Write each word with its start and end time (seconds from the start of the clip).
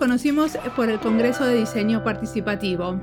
conocimos 0.00 0.56
por 0.76 0.88
el 0.88 0.98
Congreso 0.98 1.44
de 1.44 1.56
Diseño 1.56 2.02
Participativo. 2.02 2.98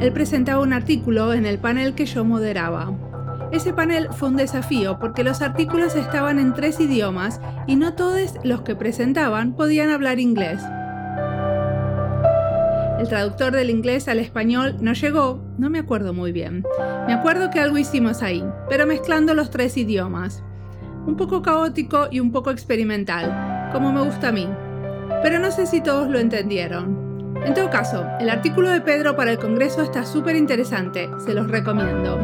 Él 0.00 0.12
presentaba 0.12 0.60
un 0.60 0.72
artículo 0.72 1.32
en 1.32 1.46
el 1.46 1.60
panel 1.60 1.94
que 1.94 2.06
yo 2.06 2.24
moderaba. 2.24 2.92
Ese 3.52 3.72
panel 3.72 4.08
fue 4.10 4.30
un 4.30 4.36
desafío 4.36 4.98
porque 4.98 5.22
los 5.22 5.42
artículos 5.42 5.94
estaban 5.94 6.40
en 6.40 6.52
tres 6.52 6.80
idiomas 6.80 7.40
y 7.68 7.76
no 7.76 7.94
todos 7.94 8.34
los 8.42 8.62
que 8.62 8.74
presentaban 8.74 9.54
podían 9.54 9.90
hablar 9.90 10.18
inglés. 10.18 10.60
El 12.98 13.08
traductor 13.08 13.52
del 13.52 13.70
inglés 13.70 14.08
al 14.08 14.18
español 14.18 14.76
no 14.80 14.92
llegó, 14.92 15.40
no 15.56 15.70
me 15.70 15.78
acuerdo 15.78 16.12
muy 16.12 16.32
bien. 16.32 16.64
Me 17.06 17.12
acuerdo 17.12 17.50
que 17.50 17.60
algo 17.60 17.78
hicimos 17.78 18.22
ahí, 18.22 18.44
pero 18.68 18.88
mezclando 18.88 19.34
los 19.34 19.50
tres 19.50 19.76
idiomas. 19.76 20.42
Un 21.06 21.16
poco 21.16 21.42
caótico 21.42 22.08
y 22.10 22.18
un 22.18 22.32
poco 22.32 22.50
experimental, 22.50 23.70
como 23.72 23.92
me 23.92 24.02
gusta 24.02 24.28
a 24.28 24.32
mí. 24.32 24.48
Pero 25.22 25.38
no 25.38 25.50
sé 25.50 25.66
si 25.66 25.80
todos 25.80 26.08
lo 26.08 26.18
entendieron. 26.18 27.34
En 27.44 27.54
todo 27.54 27.70
caso, 27.70 28.06
el 28.20 28.28
artículo 28.28 28.70
de 28.70 28.80
Pedro 28.80 29.16
para 29.16 29.30
el 29.30 29.38
Congreso 29.38 29.82
está 29.82 30.04
súper 30.04 30.36
interesante, 30.36 31.08
se 31.24 31.32
los 31.32 31.48
recomiendo. 31.50 32.18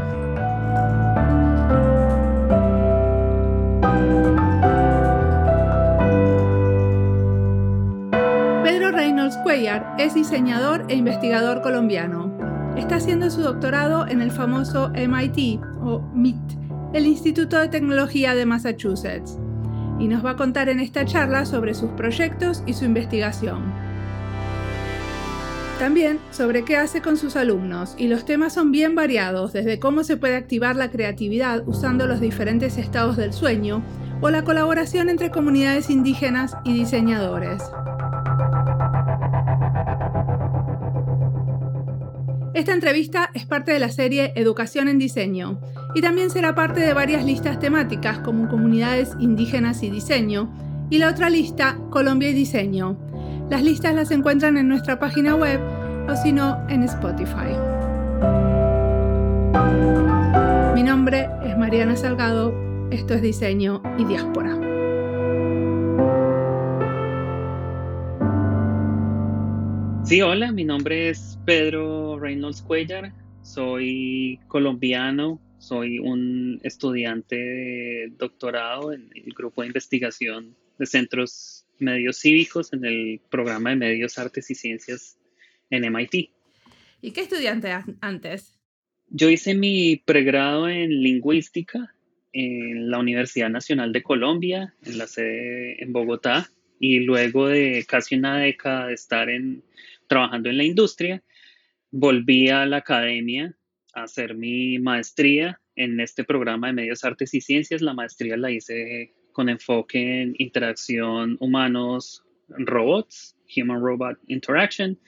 Pedro 8.62 8.90
Reynolds 8.92 9.38
Cuellar 9.38 9.94
es 9.98 10.14
diseñador 10.14 10.84
e 10.88 10.96
investigador 10.96 11.62
colombiano. 11.62 12.30
Está 12.76 12.96
haciendo 12.96 13.30
su 13.30 13.40
doctorado 13.40 14.06
en 14.06 14.20
el 14.20 14.30
famoso 14.30 14.90
MIT 14.90 15.62
o 15.80 16.00
MIT, 16.14 16.58
el 16.92 17.06
Instituto 17.06 17.58
de 17.58 17.68
Tecnología 17.68 18.34
de 18.34 18.44
Massachusetts, 18.44 19.38
y 19.98 20.08
nos 20.08 20.24
va 20.24 20.30
a 20.30 20.36
contar 20.36 20.68
en 20.68 20.80
esta 20.80 21.04
charla 21.04 21.46
sobre 21.46 21.74
sus 21.74 21.90
proyectos 21.90 22.62
y 22.66 22.74
su 22.74 22.84
investigación. 22.84 23.72
También 25.78 26.18
sobre 26.30 26.64
qué 26.64 26.78
hace 26.78 27.02
con 27.02 27.18
sus 27.18 27.36
alumnos, 27.36 27.94
y 27.98 28.08
los 28.08 28.24
temas 28.24 28.54
son 28.54 28.72
bien 28.72 28.94
variados, 28.94 29.52
desde 29.52 29.78
cómo 29.78 30.04
se 30.04 30.16
puede 30.16 30.36
activar 30.36 30.74
la 30.74 30.90
creatividad 30.90 31.62
usando 31.66 32.06
los 32.06 32.20
diferentes 32.20 32.78
estados 32.78 33.16
del 33.16 33.34
sueño, 33.34 33.82
o 34.22 34.30
la 34.30 34.42
colaboración 34.42 35.10
entre 35.10 35.30
comunidades 35.30 35.90
indígenas 35.90 36.56
y 36.64 36.72
diseñadores. 36.72 37.62
Esta 42.56 42.72
entrevista 42.72 43.30
es 43.34 43.44
parte 43.44 43.70
de 43.72 43.78
la 43.78 43.90
serie 43.90 44.32
Educación 44.34 44.88
en 44.88 44.98
Diseño 44.98 45.60
y 45.94 46.00
también 46.00 46.30
será 46.30 46.54
parte 46.54 46.80
de 46.80 46.94
varias 46.94 47.22
listas 47.22 47.60
temáticas 47.60 48.20
como 48.20 48.48
Comunidades 48.48 49.10
Indígenas 49.20 49.82
y 49.82 49.90
Diseño 49.90 50.50
y 50.88 50.96
la 50.96 51.10
otra 51.10 51.28
lista 51.28 51.76
Colombia 51.90 52.30
y 52.30 52.32
Diseño, 52.32 52.96
las 53.50 53.62
listas 53.62 53.94
las 53.94 54.10
encuentran 54.10 54.56
en 54.56 54.68
nuestra 54.68 54.98
página 54.98 55.34
web 55.34 55.60
o 56.08 56.16
si 56.16 56.32
no 56.32 56.66
en 56.70 56.84
Spotify. 56.84 57.52
Mi 60.74 60.82
nombre 60.82 61.28
es 61.44 61.58
Mariana 61.58 61.94
Salgado, 61.94 62.54
esto 62.90 63.12
es 63.12 63.20
Diseño 63.20 63.82
y 63.98 64.06
Diáspora. 64.06 64.75
Sí, 70.06 70.20
hola, 70.20 70.52
mi 70.52 70.62
nombre 70.62 71.08
es 71.08 71.36
Pedro 71.44 72.16
Reynolds 72.20 72.62
Cuellar, 72.62 73.12
soy 73.42 74.38
colombiano, 74.46 75.40
soy 75.58 75.98
un 75.98 76.60
estudiante 76.62 77.34
de 77.34 78.12
doctorado 78.16 78.92
en 78.92 79.10
el 79.16 79.34
grupo 79.34 79.62
de 79.62 79.66
investigación 79.66 80.54
de 80.78 80.86
centros 80.86 81.66
medios 81.80 82.18
cívicos 82.18 82.72
en 82.72 82.84
el 82.84 83.20
programa 83.30 83.70
de 83.70 83.76
medios, 83.76 84.16
artes 84.16 84.48
y 84.48 84.54
ciencias 84.54 85.18
en 85.70 85.92
MIT. 85.92 86.30
¿Y 87.00 87.10
qué 87.10 87.22
estudiante 87.22 87.72
antes? 88.00 88.56
Yo 89.08 89.28
hice 89.28 89.56
mi 89.56 89.96
pregrado 89.96 90.68
en 90.68 91.02
lingüística 91.02 91.96
en 92.32 92.90
la 92.90 93.00
Universidad 93.00 93.50
Nacional 93.50 93.92
de 93.92 94.04
Colombia, 94.04 94.72
en 94.84 94.98
la 94.98 95.08
sede 95.08 95.82
en 95.82 95.92
Bogotá, 95.92 96.48
y 96.78 97.00
luego 97.00 97.48
de 97.48 97.84
casi 97.88 98.16
una 98.16 98.38
década 98.38 98.88
de 98.88 98.94
estar 98.94 99.30
en, 99.30 99.62
trabajando 100.06 100.48
en 100.48 100.56
la 100.58 100.64
industria, 100.64 101.22
volví 101.90 102.48
a 102.48 102.66
la 102.66 102.78
academia 102.78 103.56
a 103.94 104.02
hacer 104.04 104.34
mi 104.34 104.78
maestría 104.78 105.60
en 105.74 106.00
este 106.00 106.24
programa 106.24 106.68
de 106.68 106.72
medios, 106.72 107.04
artes 107.04 107.34
y 107.34 107.40
ciencias. 107.40 107.82
La 107.82 107.94
maestría 107.94 108.36
la 108.36 108.50
hice 108.50 109.14
con 109.32 109.48
enfoque 109.48 110.22
en 110.22 110.34
interacción 110.38 111.36
humanos-robots, 111.40 113.36
Human-Robot 113.54 114.18
Interaction. 114.28 114.98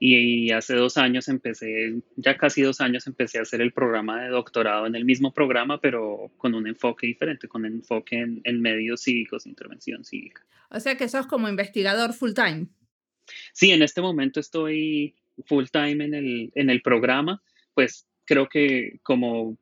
Y 0.00 0.52
hace 0.52 0.76
dos 0.76 0.96
años 0.96 1.26
empecé, 1.28 2.00
ya 2.16 2.36
casi 2.36 2.62
dos 2.62 2.80
años 2.80 3.08
empecé 3.08 3.38
a 3.38 3.42
hacer 3.42 3.60
el 3.60 3.72
programa 3.72 4.22
de 4.22 4.28
doctorado 4.28 4.86
en 4.86 4.94
el 4.94 5.04
mismo 5.04 5.34
programa, 5.34 5.80
pero 5.80 6.30
con 6.36 6.54
un 6.54 6.68
enfoque 6.68 7.08
diferente, 7.08 7.48
con 7.48 7.66
enfoque 7.66 8.20
en, 8.44 8.60
medios 8.60 9.02
cívicos, 9.02 9.44
intervención 9.44 10.04
cívica. 10.04 10.46
O 10.70 10.78
sea 10.78 10.96
que 10.96 11.08
sos 11.08 11.26
como 11.26 11.48
investigador 11.48 12.12
full 12.12 12.32
time. 12.32 12.68
Sí, 13.52 13.70
en 13.70 13.82
este 13.82 14.00
momento 14.00 14.40
estoy 14.40 15.14
full 15.46 15.66
time 15.72 16.04
en 16.04 16.14
el, 16.14 16.52
en 16.54 16.70
el 16.70 16.82
programa, 16.82 17.42
pues 17.74 18.06
creo 18.24 18.48
que 18.48 18.98
como 19.02 19.56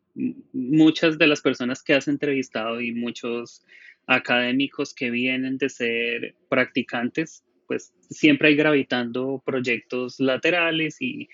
muchas 0.52 1.18
de 1.18 1.26
las 1.26 1.40
personas 1.40 1.82
que 1.82 1.94
has 1.94 2.08
entrevistado 2.08 2.80
y 2.80 2.92
muchos 2.92 3.62
académicos 4.06 4.94
que 4.94 5.10
vienen 5.10 5.58
de 5.58 5.68
ser 5.68 6.34
practicantes, 6.48 7.44
pues 7.66 7.92
siempre 8.08 8.48
hay 8.48 8.56
gravitando 8.56 9.42
proyectos 9.44 10.20
laterales 10.20 10.96
y 11.00 11.28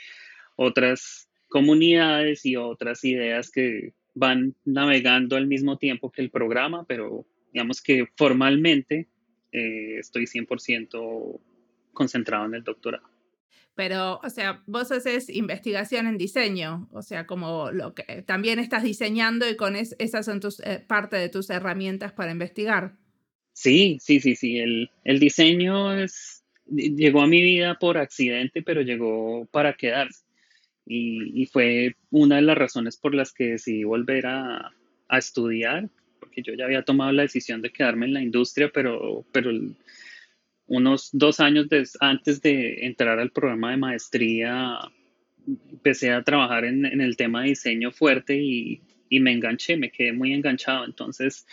otras 0.57 1.29
comunidades 1.49 2.45
y 2.47 2.57
otras 2.57 3.05
ideas 3.05 3.51
que 3.51 3.93
van 4.15 4.55
navegando 4.65 5.37
al 5.37 5.47
mismo 5.47 5.79
tiempo 5.79 6.11
que 6.11 6.23
el 6.23 6.31
programa, 6.31 6.85
pero 6.87 7.27
digamos 7.53 7.83
que 7.83 8.07
formalmente 8.17 9.09
eh, 9.53 9.99
estoy 9.99 10.25
100% 10.25 11.41
concentrado 11.93 12.47
en 12.47 12.55
el 12.55 12.65
doctorado. 12.65 13.09
Pero, 13.75 14.21
o 14.23 14.29
sea, 14.29 14.63
vos 14.67 14.93
haces 14.93 15.31
investigación 15.31 16.07
en 16.07 16.19
diseño, 16.19 16.89
o 16.93 17.01
sea, 17.01 17.27
como 17.27 17.71
lo 17.71 17.95
que 17.95 18.23
también 18.23 18.59
estás 18.59 18.83
diseñando 18.83 19.49
y 19.49 19.57
con 19.57 19.77
esas 19.77 20.27
son 20.27 20.41
tus, 20.41 20.61
eh, 20.61 20.85
parte 20.87 21.17
de 21.17 21.31
tus 21.31 21.49
herramientas 21.49 22.13
para 22.13 22.33
investigar. 22.33 22.97
Sí, 23.55 23.99
sí, 24.01 24.21
sí, 24.21 24.37
sí. 24.37 24.59
El, 24.59 24.91
el 25.05 25.19
diseño 25.19 25.95
es, 25.95 26.45
llegó 26.67 27.23
a 27.23 27.27
mi 27.27 27.41
vida 27.41 27.79
por 27.79 27.97
accidente, 27.97 28.63
pero 28.63 28.83
llegó 28.83 29.47
para 29.47 29.73
quedarse. 29.75 30.25
Y, 30.85 31.41
y 31.41 31.47
fue 31.47 31.97
una 32.11 32.37
de 32.37 32.43
las 32.43 32.59
razones 32.59 32.99
por 32.99 33.15
las 33.15 33.33
que 33.33 33.53
decidí 33.53 33.85
volver 33.85 34.27
a, 34.27 34.73
a 35.09 35.19
estudiar, 35.19 35.89
porque 36.21 36.43
yo 36.43 36.55
ya 36.55 36.65
había 36.65 36.83
tomado 36.83 37.13
la 37.13 37.23
decisión 37.23 37.63
de 37.63 37.71
quedarme 37.71 38.07
en 38.07 38.15
la 38.15 38.23
industria, 38.23 38.71
pero, 38.73 39.25
pero 39.33 39.51
unos 40.67 41.11
dos 41.13 41.41
años 41.41 41.67
antes 42.01 42.41
de 42.41 42.87
entrar 42.87 43.19
al 43.19 43.31
programa 43.31 43.73
de 43.73 43.77
maestría, 43.77 44.79
empecé 45.47 46.13
a 46.13 46.23
trabajar 46.23 46.65
en, 46.65 47.01
el 47.01 47.17
tema 47.17 47.43
de 47.43 47.51
diseño 47.51 47.91
fuerte 47.91 48.37
y, 48.37 48.81
me 49.21 49.33
enganché, 49.33 49.77
me 49.77 49.91
quedé 49.91 50.13
muy 50.13 50.33
enganchado. 50.33 50.85
Entonces 50.85 51.47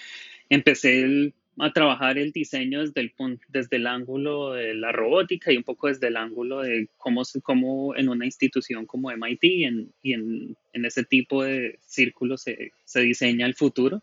empecé 0.48 1.34
a 1.58 1.74
trabajar 1.74 2.18
el 2.18 2.32
diseño 2.32 2.80
desde 2.80 3.02
el, 3.02 3.14
desde 3.50 3.76
el 3.76 3.88
ángulo 3.88 4.54
de 4.54 4.74
la 4.74 4.94
robótica 4.94 5.52
y 5.52 5.58
un 5.58 5.64
poco 5.64 5.88
desde 5.88 6.08
el 6.08 6.16
ángulo 6.16 6.62
de 6.62 6.88
cómo, 6.96 7.24
cómo 7.44 7.96
en 7.98 8.08
una 8.08 8.26
institución 8.26 8.86
como 8.86 9.12
MIT 9.12 9.44
y 9.44 10.14
en, 10.14 10.56
ese 10.72 11.04
tipo 11.04 11.44
de 11.44 11.80
círculos 11.82 12.44
se, 12.44 12.72
se 12.86 13.02
diseña 13.02 13.46
el 13.46 13.56
futuro 13.56 14.02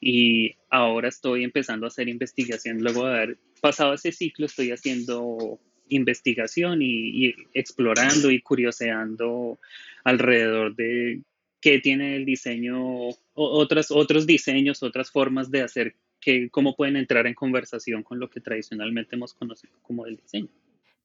y 0.00 0.56
ahora 0.70 1.08
estoy 1.08 1.44
empezando 1.44 1.86
a 1.86 1.88
hacer 1.88 2.08
investigación. 2.08 2.78
Luego 2.80 3.06
de 3.06 3.14
haber 3.14 3.38
pasado 3.60 3.94
ese 3.94 4.12
ciclo, 4.12 4.46
estoy 4.46 4.70
haciendo 4.70 5.58
investigación 5.88 6.80
y, 6.82 7.34
explorando 7.54 8.30
y 8.30 8.40
curioseando 8.40 9.58
alrededor 10.04 10.76
de 10.76 11.22
qué 11.60 11.80
tiene 11.80 12.16
el 12.16 12.24
diseño, 12.24 13.08
otras, 13.34 13.90
otros 13.90 14.26
diseños, 14.26 14.82
otras 14.82 15.10
formas 15.10 15.50
de 15.50 15.62
hacer, 15.62 15.96
que, 16.20 16.50
cómo 16.50 16.76
pueden 16.76 16.96
entrar 16.96 17.26
en 17.26 17.34
conversación 17.34 18.02
con 18.02 18.20
lo 18.20 18.30
que 18.30 18.40
tradicionalmente 18.40 19.16
hemos 19.16 19.34
conocido 19.34 19.74
como 19.82 20.06
el 20.06 20.16
diseño. 20.16 20.48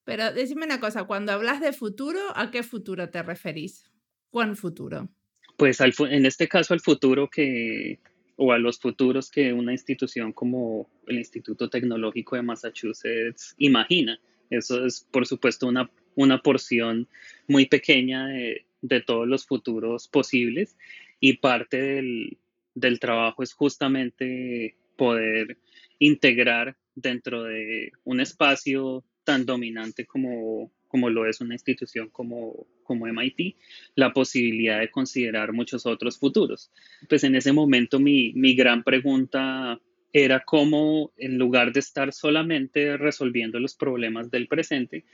Pero 0.04 0.31
decime 0.34 0.66
una 0.66 0.80
cosa, 0.80 1.06
cuando 1.06 1.31
hablas 1.31 1.62
de 1.62 1.72
futuro, 1.72 2.19
¿a 2.36 2.51
qué 2.51 2.62
futuro 2.62 3.10
te 3.10 3.24
referís? 3.24 3.89
¿Cuán 4.30 4.56
futuro? 4.56 5.10
Pues 5.56 5.80
en 5.80 6.25
este 6.25 6.48
caso 6.48 6.74
al 6.74 6.81
futuro 6.81 7.30
que, 7.30 8.00
o 8.45 8.51
a 8.51 8.57
los 8.57 8.78
futuros 8.78 9.31
que 9.31 9.54
una 9.54 9.72
institución 9.72 10.34
como 10.34 10.90
el 11.07 11.18
Instituto 11.18 11.69
Tecnológico 11.69 12.36
de 12.36 12.42
Massachusetts 12.42 13.56
imagina. 13.57 14.19
Eso 14.50 14.86
es, 14.86 15.07
por 15.12 15.25
supuesto, 15.25 15.66
una, 15.66 15.90
una 16.16 16.42
porción 16.42 17.07
muy 17.48 17.68
pequeña 17.68 18.28
de, 18.28 18.66
de 18.81 19.00
todos 19.00 19.30
los 19.30 19.45
futuros 19.45 20.10
posibles 20.10 20.75
y 21.22 21.38
parte 21.38 21.81
del, 21.81 22.38
del 22.75 23.00
trabajo 23.00 23.44
es 23.44 23.54
justamente 23.54 24.75
poder 24.98 25.57
integrar 26.00 26.75
dentro 26.96 27.44
de 27.44 27.94
un 28.04 28.19
espacio 28.19 29.06
tan 29.24 29.46
dominante 29.46 30.06
como, 30.06 30.69
como 30.89 31.10
lo 31.10 31.25
es 31.25 31.39
una 31.39 31.56
institución 31.56 32.10
como, 32.10 32.68
como 32.83 33.07
MIT, 33.07 33.56
la 33.95 34.13
posibilidad 34.13 34.80
de 34.80 34.91
considerar 34.91 35.53
muchos 35.53 35.85
otros 35.85 36.18
futuros. 36.18 36.71
Pues 37.09 37.24
en 37.24 37.35
ese 37.35 37.53
momento 37.53 38.00
mi, 38.00 38.33
mi 38.33 38.56
gran 38.56 38.83
pregunta 38.83 39.80
era 40.12 40.41
cómo, 40.41 41.12
en 41.18 41.38
lugar 41.38 41.74
de 41.74 41.80
estar 41.80 42.13
solamente 42.13 42.97
resolviendo 42.97 43.59
los 43.59 43.75
problemas 43.75 44.30
del 44.30 44.47
presente, 44.47 45.06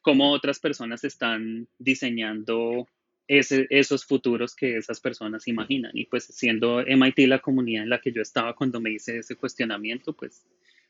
cómo 0.00 0.30
otras 0.30 0.58
personas 0.58 1.04
están 1.04 1.68
diseñando 1.78 2.88
esos 3.28 4.06
futuros 4.06 4.56
que 4.56 4.78
esas 4.78 5.00
personas 5.00 5.46
imaginan. 5.48 5.90
Y 5.94 6.06
pues 6.06 6.24
siendo 6.24 6.80
MIT 6.80 7.18
la 7.28 7.40
comunidad 7.40 7.82
en 7.82 7.90
la 7.90 8.00
que 8.00 8.10
yo 8.10 8.22
estaba 8.22 8.54
cuando 8.54 8.80
me 8.80 8.90
hice 8.90 9.18
ese 9.18 9.36
cuestionamiento, 9.36 10.14
pues 10.14 10.46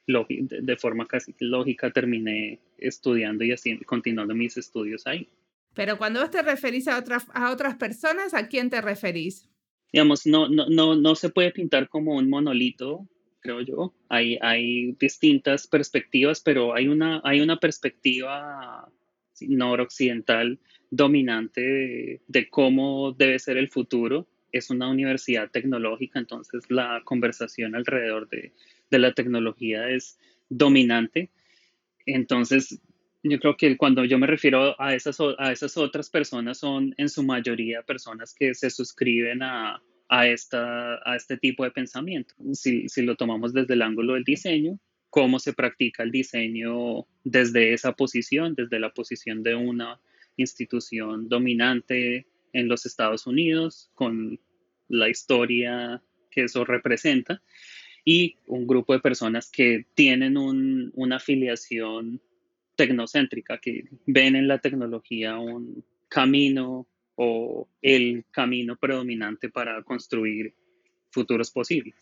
de 0.07 0.77
forma 0.77 1.07
casi 1.07 1.35
lógica 1.41 1.91
terminé 1.91 2.61
estudiando 2.79 3.45
y 3.45 3.53
así, 3.53 3.77
continuando 3.79 4.35
mis 4.35 4.57
estudios 4.57 5.07
ahí. 5.07 5.29
Pero 5.75 5.99
cuando 5.99 6.29
te 6.31 6.43
referís 6.43 6.89
a 6.89 6.99
otras, 6.99 7.27
a 7.33 7.51
otras 7.51 7.77
personas, 7.77 8.35
¿a 8.35 8.49
quién 8.49 8.71
te 8.71 8.81
referís? 8.81 9.49
Digamos, 9.93 10.27
no, 10.27 10.49
no, 10.49 10.69
no, 10.69 10.97
no 10.97 11.15
se 11.15 11.31
puede 11.31 11.53
pintar 11.53 11.89
como 11.89 12.17
un 12.17 12.29
monolito, 12.29 13.09
creo 13.41 13.61
yo. 13.61 13.95
Hay, 14.09 14.39
hay 14.43 14.93
distintas 14.93 15.67
perspectivas, 15.67 16.41
pero 16.41 16.75
hay 16.75 16.89
una, 16.89 17.21
hay 17.25 17.41
una 17.41 17.59
perspectiva 17.59 18.91
noroccidental 19.41 20.59
dominante 20.91 22.21
de, 22.27 22.49
cómo 22.51 23.13
debe 23.13 23.39
ser 23.39 23.57
el 23.57 23.69
futuro. 23.69 24.27
Es 24.53 24.71
una 24.71 24.89
universidad 24.89 25.51
tecnológica, 25.51 26.19
entonces 26.19 26.65
la 26.69 27.03
conversación 27.05 27.75
alrededor 27.75 28.29
de, 28.29 28.53
de 28.91 28.99
la 28.99 29.13
tecnología 29.13 29.89
es 29.91 30.19
dominante. 30.49 31.31
Entonces, 32.07 32.81
yo 33.23 33.39
creo 33.39 33.57
que 33.57 33.77
cuando 33.77 34.05
yo 34.05 34.19
me 34.19 34.27
refiero 34.27 34.81
a 34.81 34.95
esas, 34.95 35.19
a 35.39 35.53
esas 35.53 35.77
otras 35.77 36.11
personas, 36.11 36.59
son 36.59 36.95
en 36.97 37.09
su 37.09 37.23
mayoría 37.23 37.83
personas 37.83 38.35
que 38.35 38.55
se 38.55 38.71
suscriben 38.71 39.43
a, 39.43 39.83
a, 40.09 40.29
esta, 40.29 41.01
a 41.05 41.17
este 41.17 41.37
tipo 41.37 41.65
de 41.65 41.71
pensamiento. 41.71 42.35
Si, 42.53 42.89
si 42.89 43.03
lo 43.03 43.17
tomamos 43.17 43.53
desde 43.53 43.75
el 43.75 43.83
ángulo 43.83 44.15
del 44.15 44.25
diseño, 44.25 44.79
cómo 45.11 45.39
se 45.39 45.53
practica 45.53 46.03
el 46.03 46.11
diseño 46.11 47.07
desde 47.25 47.73
esa 47.73 47.93
posición, 47.93 48.55
desde 48.55 48.79
la 48.79 48.91
posición 48.91 49.43
de 49.43 49.55
una 49.55 50.01
institución 50.37 51.29
dominante 51.29 52.27
en 52.53 52.69
los 52.69 52.87
Estados 52.87 53.27
Unidos, 53.27 53.91
con 53.95 54.39
la 54.89 55.09
historia 55.09 56.03
que 56.31 56.45
eso 56.45 56.65
representa, 56.65 57.43
y 58.05 58.37
un 58.47 58.67
grupo 58.67 58.95
de 58.95 59.01
personas 59.01 59.51
que 59.51 59.87
tienen 59.95 60.37
una 60.37 61.17
afiliación 61.17 62.23
tecnocéntrica, 62.79 63.59
que 63.59 63.85
ven 64.07 64.37
en 64.37 64.47
la 64.47 64.59
tecnología 64.59 65.37
un 65.37 65.85
camino 66.09 66.87
o 67.17 67.69
el 67.83 68.25
camino 68.31 68.77
predominante 68.77 69.51
para 69.51 69.83
construir 69.83 70.55
futuros 71.11 71.51
posibles. 71.51 71.97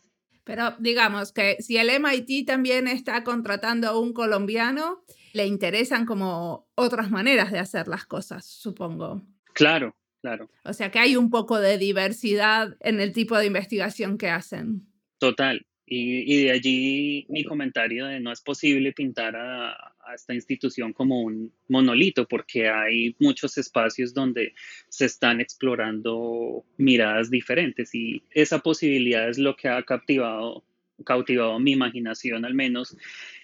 Pero 0.44 0.75
digamos 0.78 1.32
que 1.32 1.56
si 1.61 1.78
el 1.78 1.88
MIT 1.88 2.46
también 2.46 2.88
está 2.88 3.25
contratando 3.25 3.88
a 3.88 3.99
un 3.99 4.12
colombiano, 4.12 5.02
le 5.32 5.46
interesan 5.46 6.05
como 6.05 6.69
otras 6.75 7.11
maneras 7.11 7.50
de 7.50 7.58
hacer 7.58 7.88
las 7.88 8.05
cosas, 8.05 8.44
supongo. 8.44 9.22
Claro, 9.55 9.96
claro. 10.20 10.50
O 10.64 10.75
sea 10.75 10.90
que 10.90 10.99
hay 10.99 11.17
un 11.17 11.31
poco 11.31 11.58
de 11.58 11.79
diversidad 11.79 12.76
en 12.81 13.00
el 13.00 13.14
tipo 13.14 13.38
de 13.38 13.46
investigación 13.46 14.19
que 14.19 14.29
hacen. 14.29 14.87
Total. 15.19 15.67
Y, 15.88 16.44
de 16.44 16.50
allí 16.50 17.26
mi 17.29 17.44
comentario 17.44 18.06
de 18.06 18.20
no 18.20 18.32
es 18.32 18.40
posible 18.40 18.93
pintar 18.93 19.37
a, 19.37 19.95
a, 20.06 20.14
esta 20.14 20.35
institución 20.35 20.93
como 20.93 21.20
un 21.23 21.53
monolito, 21.69 22.26
porque 22.26 22.69
hay 22.69 23.14
muchos 23.19 23.58
espacios 23.58 24.14
donde 24.14 24.55
se 24.88 25.06
están 25.06 25.41
explorando 25.41 26.64
miradas 26.76 27.31
diferentes 27.31 27.94
y 27.94 28.23
esa 28.31 28.61
posibilidad 28.61 29.29
es 29.29 29.38
lo 29.38 29.56
que 29.56 29.69
ha 29.69 29.82
captivado, 29.82 30.64
cautivado 31.05 31.58
mi 31.58 31.73
imaginación, 31.73 32.44
al 32.44 32.55
menos 32.55 32.97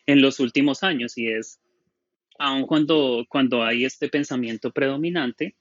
en 0.07 0.21
los 0.21 0.41
últimos 0.41 0.83
años, 0.83 1.19
y 1.19 1.29
es, 1.29 1.61
aun 2.39 2.67
cuando, 2.67 3.27
cuando 3.29 3.63
hay 3.63 3.85
este 3.85 4.09
pensamiento 4.09 4.71
predominante, 4.71 5.55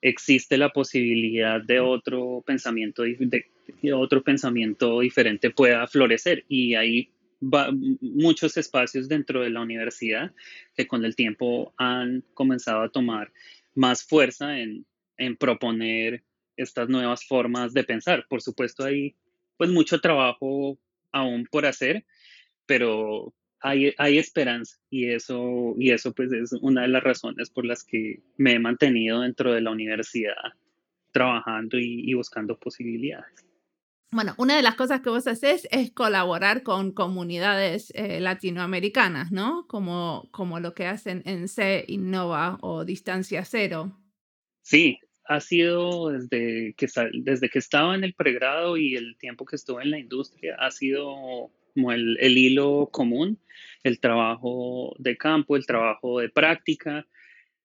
existe 0.00 0.56
la 0.56 0.70
posibilidad 0.70 1.60
de 1.60 1.80
otro 1.80 2.42
pensamiento, 2.46 3.02
de, 3.02 3.46
otro 3.92 4.22
pensamiento 4.22 5.00
diferente 5.00 5.50
pueda 5.50 5.86
florecer 5.86 6.44
y 6.48 6.74
muchos 7.40 8.56
espacios 8.56 9.08
dentro 9.08 9.42
de 9.42 9.50
la 9.50 9.60
universidad 9.60 10.32
que 10.76 10.86
con 10.86 11.04
el 11.04 11.14
tiempo 11.14 11.72
han 11.76 12.24
comenzado 12.34 12.82
a 12.82 12.90
tomar 12.90 13.32
más 13.74 14.02
fuerza 14.02 14.58
en, 14.58 14.86
en 15.16 15.36
proponer 15.36 16.24
estas 16.56 16.88
nuevas 16.88 17.24
formas 17.24 17.72
de 17.72 17.84
pensar. 17.84 18.26
Por 18.28 18.42
supuesto, 18.42 18.84
hay 18.84 19.14
pues 19.56 19.70
mucho 19.70 20.00
trabajo 20.00 20.78
aún 21.12 21.46
por 21.46 21.66
hacer, 21.66 22.04
pero 22.66 23.34
hay, 23.60 23.94
hay 23.98 24.18
esperanza 24.18 24.78
y 24.90 25.06
eso, 25.06 25.74
y 25.78 25.90
eso 25.90 26.12
pues 26.12 26.32
es 26.32 26.52
una 26.52 26.82
de 26.82 26.88
las 26.88 27.02
razones 27.02 27.50
por 27.50 27.64
las 27.64 27.84
que 27.84 28.20
me 28.36 28.54
he 28.54 28.58
mantenido 28.58 29.20
dentro 29.20 29.52
de 29.52 29.60
la 29.60 29.70
universidad 29.70 30.34
trabajando 31.12 31.78
y, 31.78 32.12
buscando 32.14 32.56
posibilidades. 32.58 33.47
Bueno, 34.10 34.34
una 34.38 34.56
de 34.56 34.62
las 34.62 34.74
cosas 34.74 35.02
que 35.02 35.10
vos 35.10 35.26
haces 35.26 35.68
es 35.70 35.90
colaborar 35.90 36.62
con 36.62 36.92
comunidades 36.92 37.92
eh, 37.94 38.20
latinoamericanas, 38.20 39.32
¿no? 39.32 39.66
Como, 39.68 40.28
como 40.30 40.60
lo 40.60 40.72
que 40.74 40.86
hacen 40.86 41.22
en 41.26 41.46
C 41.46 41.84
Innova 41.88 42.56
o 42.62 42.86
Distancia 42.86 43.44
Cero. 43.44 43.92
Sí, 44.62 44.98
ha 45.26 45.40
sido 45.40 46.08
desde 46.08 46.74
que, 46.74 46.88
desde 47.22 47.50
que 47.50 47.58
estaba 47.58 47.94
en 47.94 48.02
el 48.02 48.14
pregrado 48.14 48.78
y 48.78 48.96
el 48.96 49.18
tiempo 49.18 49.44
que 49.44 49.56
estuve 49.56 49.82
en 49.82 49.90
la 49.90 49.98
industria, 49.98 50.56
ha 50.58 50.70
sido 50.70 51.50
como 51.74 51.92
el, 51.92 52.16
hilo 52.18 52.88
común, 52.90 53.38
el 53.84 54.00
trabajo 54.00 54.96
de 54.98 55.18
campo, 55.18 55.54
el 55.54 55.66
trabajo 55.66 56.20
de 56.20 56.30
práctica. 56.30 57.06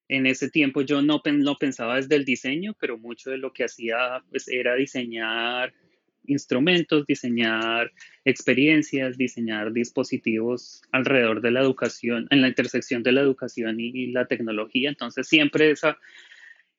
En 0.09 0.25
ese 0.25 0.49
tiempo 0.49 0.81
yo 0.81 1.01
no, 1.01 1.21
no 1.25 1.55
pensaba 1.57 1.95
desde 1.95 2.17
el 2.17 2.25
diseño, 2.25 2.75
pero 2.77 2.97
mucho 2.97 3.31
de 3.31 3.37
lo 3.37 3.53
que 3.53 3.63
hacía 3.63 4.21
pues, 4.29 4.49
era 4.49 4.75
diseñar 4.75 5.73
instrumentos, 6.25 7.05
diseñar 7.05 7.91
experiencias, 8.25 9.17
diseñar 9.17 9.73
dispositivos 9.73 10.81
alrededor 10.91 11.41
de 11.41 11.51
la 11.51 11.61
educación, 11.61 12.27
en 12.29 12.41
la 12.41 12.47
intersección 12.47 13.03
de 13.03 13.11
la 13.11 13.21
educación 13.21 13.79
y, 13.79 14.07
la 14.07 14.25
tecnología. 14.25 14.89
Entonces 14.89 15.27
siempre 15.27 15.71
esa, 15.71 15.97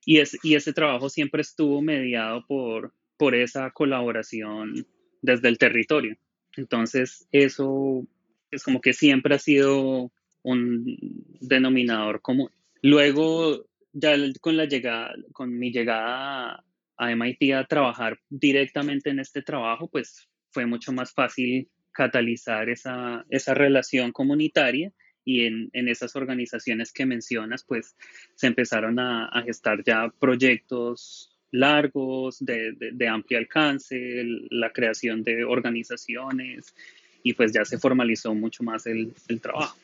y, 0.04 0.18
es, 0.18 0.38
y 0.42 0.54
ese 0.54 0.72
trabajo 0.72 1.08
siempre 1.08 1.42
estuvo 1.42 1.82
mediado 1.82 2.46
por, 2.46 2.92
por 3.16 3.34
esa 3.34 3.70
colaboración 3.70 4.86
desde 5.22 5.48
el 5.48 5.58
territorio. 5.58 6.16
Entonces, 6.56 7.26
eso 7.32 8.06
es 8.50 8.62
como 8.62 8.80
que 8.80 8.92
siempre 8.92 9.34
ha 9.34 9.38
sido 9.38 10.12
un 10.42 10.96
denominador 11.40 12.20
común. 12.20 12.50
Luego, 12.82 13.66
ya 13.92 14.14
con 14.40 14.56
la 14.56 14.66
llegada, 14.66 15.14
con 15.32 15.58
mi 15.58 15.72
llegada 15.72 16.64
a 16.96 17.10
MIT 17.10 17.52
a 17.54 17.64
trabajar 17.64 18.18
directamente 18.28 19.10
en 19.10 19.20
este 19.20 19.42
trabajo, 19.42 19.88
pues 19.88 20.28
fue 20.50 20.66
mucho 20.66 20.92
más 20.92 21.12
fácil 21.12 21.68
catalizar 21.92 22.68
esa, 22.68 23.24
esa 23.30 23.54
relación 23.54 24.12
comunitaria 24.12 24.92
y 25.24 25.46
en, 25.46 25.70
en, 25.72 25.88
esas 25.88 26.16
organizaciones 26.16 26.92
que 26.92 27.06
mencionas, 27.06 27.64
pues 27.64 27.96
se 28.34 28.46
empezaron 28.46 28.98
a, 28.98 29.26
a 29.26 29.42
gestar 29.42 29.82
ya 29.84 30.12
proyectos 30.18 31.34
largos, 31.50 32.44
de, 32.44 32.72
de, 32.76 33.08
amplio 33.08 33.38
alcance, 33.38 34.24
la 34.50 34.72
creación 34.72 35.22
de 35.22 35.44
organizaciones 35.44 36.74
y 37.22 37.32
pues 37.34 37.52
ya 37.52 37.64
se 37.64 37.78
formalizó 37.78 38.34
mucho 38.34 38.64
más 38.64 38.86
el, 38.86 39.14
el, 39.28 39.40
trabajo. 39.40 39.78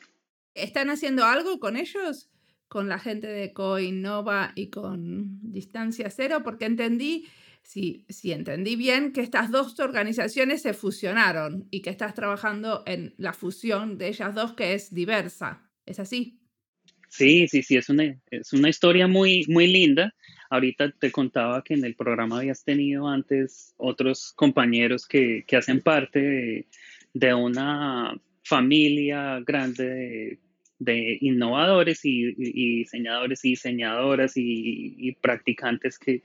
¿Están 0.53 0.89
haciendo 0.89 1.23
algo 1.23 1.59
con 1.59 1.77
ellos? 1.77 2.29
Con 2.71 2.87
la 2.87 2.99
gente 2.99 3.27
de 3.27 3.51
Coinnova 3.51 4.53
y 4.55 4.69
con 4.69 5.51
Distancia 5.51 6.09
Cero, 6.09 6.39
porque 6.41 6.63
entendí, 6.63 7.27
si, 7.63 8.05
si 8.07 8.31
entendí 8.31 8.77
bien, 8.77 9.11
que 9.11 9.19
estas 9.19 9.51
dos 9.51 9.77
organizaciones 9.81 10.61
se 10.61 10.73
fusionaron 10.73 11.67
y 11.69 11.81
que 11.81 11.89
estás 11.89 12.13
trabajando 12.13 12.83
en 12.85 13.13
la 13.17 13.33
fusión 13.33 13.97
de 13.97 14.07
ellas 14.07 14.33
dos 14.35 14.53
que 14.53 14.73
es 14.73 14.93
diversa. 14.93 15.69
¿Es 15.85 15.99
así? 15.99 16.39
Sí, 17.09 17.45
sí, 17.49 17.61
sí, 17.61 17.75
es 17.75 17.89
una, 17.89 18.17
es 18.29 18.53
una 18.53 18.69
historia 18.69 19.05
muy, 19.05 19.43
muy 19.49 19.67
linda. 19.67 20.15
Ahorita 20.49 20.91
te 20.91 21.11
contaba 21.11 21.61
que 21.65 21.73
en 21.73 21.83
el 21.83 21.93
programa 21.93 22.37
habías 22.37 22.63
tenido 22.63 23.05
antes 23.09 23.73
otros 23.75 24.31
compañeros 24.31 25.05
que, 25.05 25.43
que 25.45 25.57
hacen 25.57 25.81
parte 25.81 26.67
de, 27.13 27.33
una 27.33 28.17
familia 28.45 29.41
grande 29.45 29.89
de, 29.89 30.39
innovadores 30.89 32.05
y, 32.05 32.33
diseñadores 32.33 33.45
y 33.45 33.49
diseñadoras 33.51 34.33
y, 34.35 35.15
practicantes 35.21 35.99
que, 35.99 36.23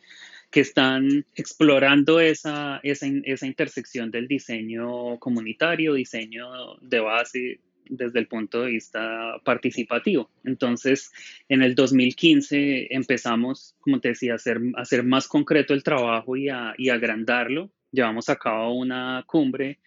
que, 0.50 0.60
están 0.60 1.24
explorando 1.34 2.20
esa, 2.20 2.80
esa, 2.82 3.06
intersección 3.46 4.10
del 4.10 4.28
diseño 4.28 5.18
comunitario, 5.18 5.94
diseño 5.94 6.76
de 6.80 7.00
base 7.00 7.60
desde 7.88 8.18
el 8.18 8.26
punto 8.26 8.62
de 8.62 8.70
vista 8.72 9.40
participativo. 9.44 10.30
Entonces, 10.44 11.12
en 11.48 11.62
el 11.62 11.74
2015 11.74 12.94
empezamos, 12.94 13.76
como 13.80 14.00
te 14.00 14.08
decía, 14.08 14.32
a 14.32 14.36
hacer, 14.36 14.60
hacer 14.76 15.04
más 15.04 15.28
concreto 15.28 15.74
el 15.74 15.82
trabajo 15.82 16.36
y 16.36 16.48
a, 16.48 16.74
agrandarlo. 16.92 17.70
Llevamos 17.92 18.28
a 18.28 18.36
cabo 18.36 18.74
una 18.74 19.22
cumbre, 19.26 19.78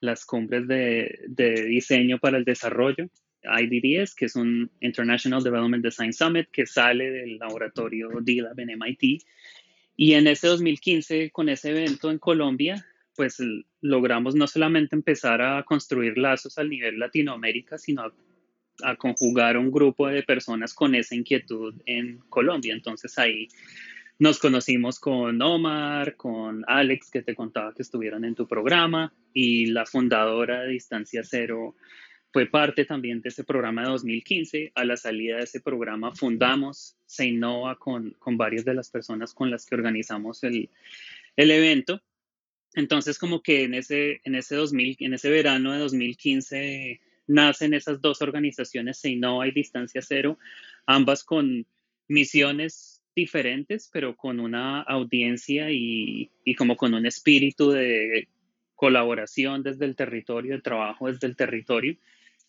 las 0.00 0.24
cumbres 0.24 0.66
de, 0.66 1.20
de 1.26 1.64
diseño 1.64 2.18
para 2.18 2.38
el 2.38 2.44
desarrollo, 2.44 3.10
IDDS, 3.44 4.14
que 4.14 4.26
es 4.26 4.36
un 4.36 4.70
International 4.80 5.42
Development 5.42 5.82
Design 5.82 6.12
Summit 6.12 6.48
que 6.50 6.66
sale 6.66 7.10
del 7.10 7.38
laboratorio 7.38 8.08
DLAB 8.20 8.60
en 8.60 8.78
MIT. 8.78 9.22
Y 9.96 10.14
en 10.14 10.26
ese 10.26 10.46
2015, 10.46 11.30
con 11.30 11.48
ese 11.48 11.70
evento 11.70 12.10
en 12.10 12.18
Colombia, 12.18 12.86
pues 13.16 13.38
logramos 13.82 14.34
no 14.34 14.46
solamente 14.46 14.96
empezar 14.96 15.42
a 15.42 15.62
construir 15.64 16.16
lazos 16.16 16.56
al 16.58 16.70
nivel 16.70 16.98
Latinoamérica, 16.98 17.76
sino 17.76 18.04
a, 18.82 18.96
conjugar 18.96 19.58
un 19.58 19.70
grupo 19.70 20.08
de 20.08 20.22
personas 20.22 20.72
con 20.72 20.94
esa 20.94 21.14
inquietud 21.14 21.74
en 21.84 22.18
Colombia. 22.30 22.72
Entonces 22.72 23.18
ahí 23.18 23.48
nos 24.18 24.38
conocimos 24.38 24.98
con 24.98 25.40
Omar, 25.42 26.16
con 26.16 26.64
Alex, 26.66 27.10
que 27.10 27.20
te 27.20 27.34
contaba 27.34 27.74
que 27.74 27.82
estuvieron 27.82 28.24
en 28.24 28.34
tu 28.34 28.46
programa, 28.48 29.12
y 29.32 29.66
la 29.66 29.84
fundadora 29.84 30.62
de 30.62 30.72
Distancia 30.72 31.22
Cero 31.22 31.74
fue 32.32 32.46
parte 32.46 32.84
también 32.84 33.20
de 33.20 33.30
ese 33.30 33.44
programa 33.44 33.82
de 33.82 33.88
2015. 33.88 34.72
A 34.74 34.84
la 34.84 34.96
salida 34.96 35.36
de 35.36 35.44
ese 35.44 35.60
programa 35.60 36.14
fundamos 36.14 36.96
Se 37.06 37.26
Innova 37.26 37.76
con, 37.76 38.10
con 38.18 38.36
varias 38.36 38.64
de 38.64 38.74
las 38.74 38.90
personas 38.90 39.34
con 39.34 39.50
las 39.50 39.66
que 39.66 39.74
organizamos 39.74 40.44
el, 40.44 40.70
el 41.36 41.50
evento 41.50 42.02
entonces, 42.74 43.18
como 43.18 43.42
que 43.42 43.64
en 43.64 43.74
ese, 43.74 44.20
en 44.24 44.34
ese, 44.34 44.54
2000, 44.56 44.96
en 45.00 45.14
ese 45.14 45.30
verano 45.30 45.72
de 45.72 45.78
2015 45.78 47.00
nacen 47.26 47.74
esas 47.74 48.00
dos 48.00 48.22
organizaciones, 48.22 48.98
Seinova 48.98 49.46
y 49.48 49.52
Distancia 49.52 50.02
Cero, 50.02 50.38
ambas 50.86 51.24
con 51.24 51.66
misiones 52.08 53.02
diferentes, 53.14 53.90
pero 53.92 54.16
con 54.16 54.40
una 54.40 54.82
audiencia 54.82 55.70
y, 55.70 56.30
y 56.44 56.54
como 56.54 56.76
con 56.76 56.94
un 56.94 57.06
espíritu 57.06 57.70
de 57.70 58.28
colaboración 58.74 59.62
desde 59.62 59.84
el 59.84 59.96
territorio, 59.96 60.54
de 60.54 60.62
trabajo 60.62 61.10
desde 61.10 61.26
el 61.26 61.36
territorio, 61.36 61.96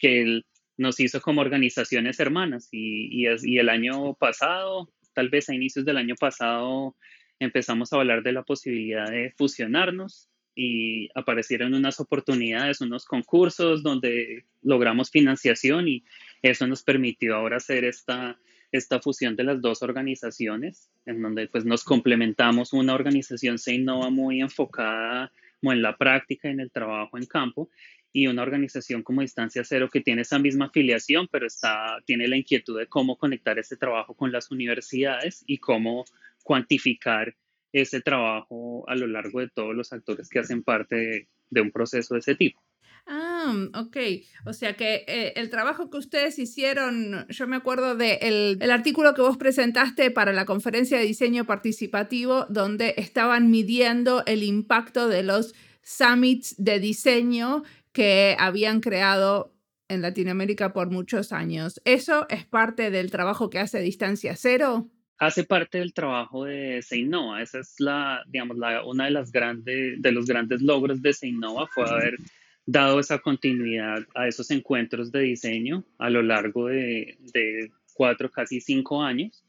que 0.02 0.42
nos 0.78 1.00
hizo 1.00 1.22
como 1.22 1.42
organizaciones 1.42 2.20
hermanas. 2.20 2.68
Y, 2.72 3.26
el 3.26 3.70
año 3.70 4.16
pasado, 4.16 4.92
tal 5.14 5.30
vez 5.30 5.48
a 5.48 5.56
inicios 5.56 5.86
del 5.86 5.98
año 5.98 6.16
pasado, 6.20 6.96
empezamos 7.40 7.94
a 7.94 7.98
hablar 7.98 8.24
de 8.24 8.34
la 8.34 8.44
posibilidad 8.44 9.10
de 9.10 9.34
fusionarnos 9.38 10.28
y 10.56 11.10
aparecieron 11.16 11.74
unas 11.74 12.00
oportunidades, 12.00 12.82
unos 12.82 13.06
concursos 13.06 13.84
donde 13.84 14.46
logramos 14.62 15.12
financiación 15.12 15.88
y 15.88 16.04
eso 16.42 16.68
nos 16.68 16.84
permitió 16.84 17.36
ahora 17.36 17.58
hacer 17.58 17.86
esta, 17.86 18.38
esta 18.72 19.00
fusión 19.00 19.36
de 19.36 19.46
las 19.46 19.62
dos 19.62 19.82
organizaciones, 19.82 20.90
en 21.06 21.22
donde 21.22 21.48
pues 21.48 21.64
nos 21.64 21.84
complementamos. 21.84 22.74
Una 22.74 22.96
organización 22.96 23.60
se 23.60 23.76
innova 23.76 24.10
muy 24.10 24.42
enfocada 24.42 25.32
en 25.62 25.82
la 25.82 25.96
práctica, 25.96 26.50
en 26.50 26.60
el 26.60 26.72
trabajo 26.72 27.18
en 27.18 27.26
campo, 27.28 27.70
y 28.14 28.28
una 28.28 28.42
organización 28.42 29.04
como 29.04 29.22
Distancia 29.22 29.64
Cero 29.64 29.90
que 29.92 30.02
tiene 30.02 30.24
esa 30.24 30.40
misma 30.40 30.66
afiliación, 30.66 31.28
pero 31.32 31.48
está, 31.48 31.98
tiene 32.06 32.28
la 32.28 32.38
inquietud 32.38 32.78
de 32.78 32.88
cómo 32.88 33.18
conectar 33.18 33.58
ese 33.58 33.78
trabajo 33.78 34.16
con 34.16 34.32
las 34.32 34.52
universidades 34.52 35.44
y 35.48 35.60
cómo 35.60 36.06
cuantificar 36.44 37.36
ese 37.72 38.02
trabajo 38.02 38.84
a 38.88 38.96
lo 38.96 39.08
largo 39.08 39.40
de 39.40 39.50
todos 39.50 39.74
los 39.76 39.94
actores 39.94 40.30
que 40.30 40.40
hacen 40.40 40.64
parte 40.64 41.28
de, 41.50 41.62
un 41.62 41.72
proceso 41.72 42.16
de 42.16 42.20
ese 42.20 42.36
tipo. 42.36 42.62
Ah, 43.08 43.56
ok. 43.76 43.98
O 44.46 44.54
sea 44.54 44.76
que 44.76 45.06
eh, 45.08 45.34
el 45.36 45.50
trabajo 45.50 45.90
que 45.90 45.98
ustedes 45.98 46.38
hicieron, 46.38 47.26
yo 47.30 47.48
me 47.48 47.56
acuerdo 47.56 47.96
del 47.96 48.58
el 48.62 48.72
artículo 48.72 49.14
que 49.14 49.22
vos 49.22 49.38
presentaste 49.38 50.12
para 50.12 50.34
la 50.34 50.46
conferencia 50.46 51.00
de 51.00 51.06
diseño 51.06 51.46
participativo, 51.46 52.46
donde 52.50 52.94
estaban 52.98 53.50
midiendo 53.50 54.24
el 54.26 54.44
impacto 54.44 55.08
de 55.08 55.24
los 55.24 55.56
summits 55.84 56.56
de 56.58 56.80
diseño 56.80 57.64
que 57.92 58.36
habían 58.40 58.80
creado 58.80 59.54
en 59.88 60.02
Latinoamérica 60.02 60.74
por 60.74 60.90
muchos 60.90 61.32
años. 61.34 61.82
¿Eso 61.86 62.28
es 62.30 62.46
parte 62.46 62.92
del 62.92 63.12
trabajo 63.12 63.50
que 63.50 63.60
hace 63.60 63.80
Distancia 63.80 64.36
Cero? 64.36 64.90
hace 65.22 65.44
parte 65.44 65.78
del 65.78 65.94
trabajo 65.94 66.46
de 66.46 66.82
Seinova. 66.82 67.44
Esa 67.44 67.60
es 67.60 67.76
la, 67.78 68.24
digamos, 68.28 68.58
la, 68.58 68.84
una 68.84 69.06
de 69.06 69.12
las 69.12 69.32
grandes, 69.32 70.02
de 70.02 70.12
los 70.12 70.26
grandes 70.26 70.64
logros 70.64 71.00
de 71.04 71.14
Seinova 71.14 71.68
fue 71.68 71.88
haber 71.88 72.18
dado 72.66 73.00
esa 73.00 73.20
continuidad 73.20 74.00
a 74.16 74.28
esos 74.28 74.50
encuentros 74.50 75.12
de 75.12 75.20
diseño 75.20 75.84
a 76.00 76.10
lo 76.10 76.24
largo 76.24 76.68
de, 76.68 77.18
de 77.34 77.72
cuatro, 77.94 78.32
casi 78.32 78.62
cinco 78.62 79.04
años. 79.04 79.44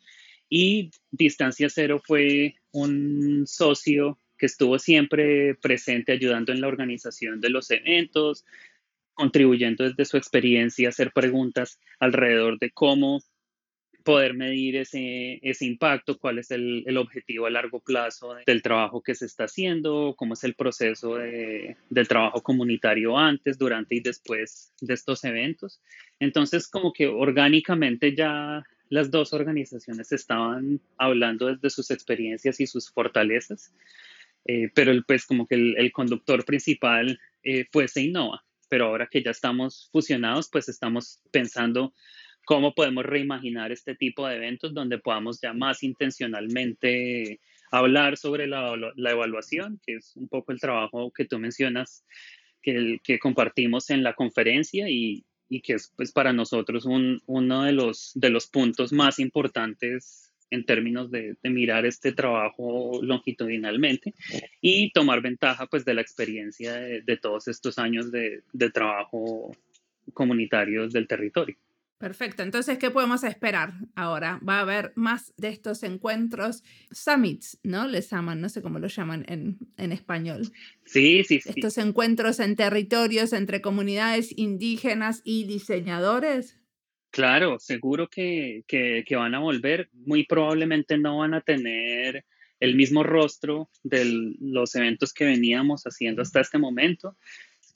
Y 0.46 0.90
Distancia 1.10 1.70
Cero 1.70 2.02
fue 2.04 2.56
un 2.72 3.46
socio 3.46 4.18
que 4.42 4.46
estuvo 4.46 4.76
siempre 4.80 5.54
presente 5.54 6.10
ayudando 6.10 6.50
en 6.50 6.60
la 6.60 6.66
organización 6.66 7.40
de 7.40 7.48
los 7.48 7.70
eventos, 7.70 8.44
contribuyendo 9.14 9.84
desde 9.84 10.04
su 10.04 10.16
experiencia 10.16 10.88
a 10.88 10.90
hacer 10.90 11.12
preguntas 11.12 11.78
alrededor 12.00 12.58
de 12.58 12.72
cómo 12.72 13.22
poder 14.02 14.34
medir 14.34 14.74
ese, 14.74 15.38
ese 15.42 15.64
impacto, 15.64 16.18
cuál 16.18 16.40
es 16.40 16.50
el, 16.50 16.82
el, 16.88 16.96
objetivo 16.96 17.46
a 17.46 17.50
largo 17.50 17.78
plazo 17.78 18.34
del 18.44 18.62
trabajo 18.62 19.00
que 19.00 19.14
se 19.14 19.26
está 19.26 19.44
haciendo, 19.44 20.16
cómo 20.16 20.34
es 20.34 20.42
el 20.42 20.56
proceso 20.56 21.14
de, 21.14 21.76
del 21.88 22.08
trabajo 22.08 22.42
comunitario 22.42 23.16
antes, 23.16 23.56
durante 23.58 23.94
y 23.94 24.00
después 24.00 24.72
de 24.80 24.94
estos 24.94 25.22
eventos. 25.22 25.80
Entonces, 26.18 26.66
como 26.66 26.92
que 26.92 27.06
orgánicamente 27.06 28.16
ya 28.16 28.64
las 28.88 29.08
dos 29.12 29.32
organizaciones 29.34 30.10
estaban 30.10 30.80
hablando 30.98 31.46
desde 31.46 31.70
sus 31.70 31.92
experiencias 31.92 32.58
y 32.58 32.66
sus 32.66 32.90
fortalezas, 32.90 33.72
eh, 34.44 34.70
pero 34.74 34.92
pues 35.06 35.26
como 35.26 35.46
que 35.46 35.54
el, 35.54 35.76
el 35.78 35.92
conductor 35.92 36.44
principal 36.44 37.18
eh, 37.42 37.66
fue 37.70 37.88
Seinova, 37.88 38.44
pero 38.68 38.86
ahora 38.86 39.08
que 39.10 39.22
ya 39.22 39.30
estamos 39.30 39.88
fusionados, 39.92 40.48
pues 40.50 40.68
estamos 40.68 41.20
pensando 41.30 41.92
cómo 42.44 42.74
podemos 42.74 43.04
reimaginar 43.04 43.72
este 43.72 43.94
tipo 43.94 44.26
de 44.26 44.36
eventos 44.36 44.74
donde 44.74 44.98
podamos 44.98 45.40
ya 45.40 45.52
más 45.52 45.82
intencionalmente 45.82 47.40
hablar 47.70 48.16
sobre 48.16 48.46
la, 48.46 48.74
evaluación, 48.96 49.80
que 49.84 49.96
es 49.96 50.16
un 50.16 50.28
poco 50.28 50.52
el 50.52 50.60
trabajo 50.60 51.12
que 51.12 51.24
tú 51.24 51.38
mencionas, 51.38 52.04
que, 52.60 53.00
que 53.02 53.18
compartimos 53.18 53.90
en 53.90 54.02
la 54.02 54.14
conferencia 54.14 54.88
y, 54.88 55.24
que 55.62 55.74
es 55.74 55.92
pues, 55.96 56.12
para 56.12 56.32
nosotros 56.32 56.86
uno 56.86 57.62
de 57.62 57.72
los, 57.72 58.12
de 58.14 58.30
los 58.30 58.46
puntos 58.46 58.92
más 58.92 59.18
importantes 59.18 60.31
en 60.52 60.66
términos 60.66 61.10
de, 61.10 61.36
mirar 61.44 61.86
este 61.86 62.12
trabajo 62.12 63.00
longitudinalmente 63.02 64.14
y 64.60 64.92
tomar 64.92 65.22
ventaja 65.22 65.66
pues 65.66 65.84
de 65.84 65.94
la 65.94 66.02
experiencia 66.02 66.74
de, 66.74 67.16
todos 67.16 67.48
estos 67.48 67.78
años 67.78 68.12
de, 68.12 68.42
de 68.52 68.70
trabajo 68.70 69.56
comunitarios 70.12 70.92
del 70.92 71.08
territorio. 71.08 71.56
Perfecto, 71.96 72.42
entonces, 72.42 72.78
¿qué 72.78 72.90
podemos 72.90 73.22
esperar 73.22 73.74
ahora? 73.94 74.40
Va 74.46 74.58
a 74.58 74.62
haber 74.62 74.92
más 74.96 75.32
de 75.36 75.48
estos 75.48 75.84
encuentros, 75.84 76.64
summits, 76.90 77.58
¿no? 77.62 77.86
Les 77.86 78.10
llaman, 78.10 78.40
no 78.40 78.48
sé 78.48 78.60
cómo 78.60 78.78
lo 78.80 78.88
llaman 78.88 79.24
en, 79.28 79.58
en 79.76 79.92
español. 79.92 80.42
Sí, 80.84 81.22
sí, 81.24 81.40
sí. 81.40 81.50
Estos 81.54 81.78
encuentros 81.78 82.40
en 82.40 82.56
territorios 82.56 83.32
entre 83.32 83.62
comunidades 83.62 84.36
indígenas 84.36 85.22
y 85.24 85.44
diseñadores. 85.44 86.58
Claro, 87.12 87.58
seguro 87.58 88.08
que, 88.08 88.64
que, 88.66 89.16
van 89.16 89.34
a 89.34 89.38
volver. 89.38 89.90
Muy 89.92 90.24
probablemente 90.24 90.96
no 90.96 91.18
van 91.18 91.34
a 91.34 91.42
tener 91.42 92.24
el 92.58 92.74
mismo 92.74 93.02
rostro 93.02 93.68
de 93.82 94.34
los 94.40 94.74
eventos 94.76 95.12
que 95.12 95.26
veníamos 95.26 95.82
haciendo 95.82 96.22
hasta 96.22 96.40
este 96.40 96.56
momento, 96.56 97.14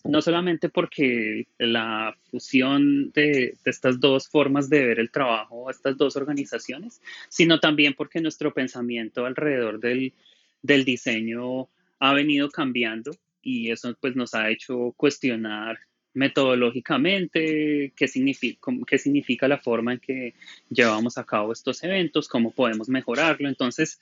no 0.04 0.22
solamente 0.22 0.70
porque 0.70 1.48
la 1.58 2.16
fusión 2.30 3.10
de, 3.10 3.54
estas 3.66 4.00
dos 4.00 4.26
formas 4.26 4.70
de 4.70 4.86
ver 4.86 5.00
el 5.00 5.10
trabajo, 5.10 5.68
estas 5.68 5.98
dos 5.98 6.16
organizaciones, 6.16 7.02
sino 7.28 7.60
también 7.60 7.92
porque 7.92 8.22
nuestro 8.22 8.54
pensamiento 8.54 9.26
alrededor 9.26 9.80
del, 9.80 10.14
diseño 10.62 11.68
ha 11.98 12.14
venido 12.14 12.48
cambiando 12.48 13.10
y 13.42 13.70
eso 13.70 13.94
pues 14.00 14.16
nos 14.16 14.32
ha 14.34 14.48
hecho 14.48 14.94
cuestionar 14.96 15.78
metodológicamente 16.16 17.92
qué 17.94 18.08
significa, 18.08 19.48
la 19.48 19.58
forma 19.58 19.92
en 19.92 20.00
que 20.00 20.34
llevamos 20.70 21.18
a 21.18 21.24
cabo 21.24 21.52
estos 21.52 21.84
eventos, 21.84 22.26
cómo 22.26 22.52
podemos 22.52 22.88
mejorarlo. 22.88 23.48
Entonces, 23.48 24.00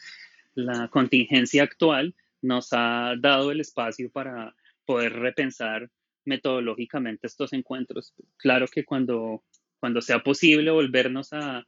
la 0.55 0.87
contingencia 0.89 1.65
actual 1.65 2.15
nos 2.41 2.69
ha 2.73 3.15
dado 3.19 3.51
el 3.51 3.61
espacio 3.61 4.11
para 4.11 4.55
poder 4.87 5.15
repensar 5.15 5.91
metodológicamente 6.25 7.27
estos 7.27 7.53
encuentros. 7.53 8.15
Claro 8.37 8.69
que 8.69 8.85
cuando, 8.85 9.43
cuando 9.81 10.01
sea 10.01 10.21
posible 10.23 10.71
volvernos 10.71 11.33
a, 11.33 11.67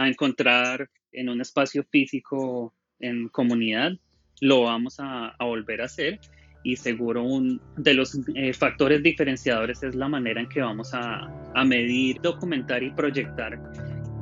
encontrar 0.00 0.88
en 1.10 1.28
un 1.28 1.40
espacio 1.40 1.82
físico 1.82 2.72
en 3.00 3.28
comunidad, 3.30 3.98
lo 4.40 4.62
vamos 4.62 4.98
a, 5.00 5.34
volver 5.40 5.82
a 5.82 5.86
hacer 5.86 6.20
y 6.62 6.76
seguro 6.76 7.22
un 7.22 7.60
de 7.76 7.94
los 7.94 8.18
eh, 8.34 8.52
factores 8.52 9.02
diferenciadores 9.02 9.82
es 9.82 9.94
la 9.94 10.08
manera 10.08 10.40
en 10.40 10.48
que 10.48 10.60
vamos 10.60 10.92
a, 10.92 11.30
a 11.54 11.64
medir, 11.64 12.20
documentar 12.20 12.82
y 12.82 12.90
proyectar 12.90 13.58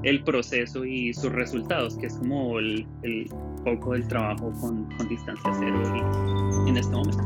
el 0.02 0.23
proceso 0.23 0.85
y 0.85 1.12
sus 1.14 1.33
resultados, 1.33 1.97
que 1.99 2.07
es 2.07 2.14
como 2.14 2.59
el, 2.59 2.87
el 3.02 3.28
foco 3.64 3.95
del 3.95 4.07
trabajo 4.07 4.52
con, 4.61 4.85
con 4.97 5.09
distancia 5.09 5.50
cero 5.59 5.83
en 6.69 6.76
este 6.76 6.93
momento. 6.95 7.25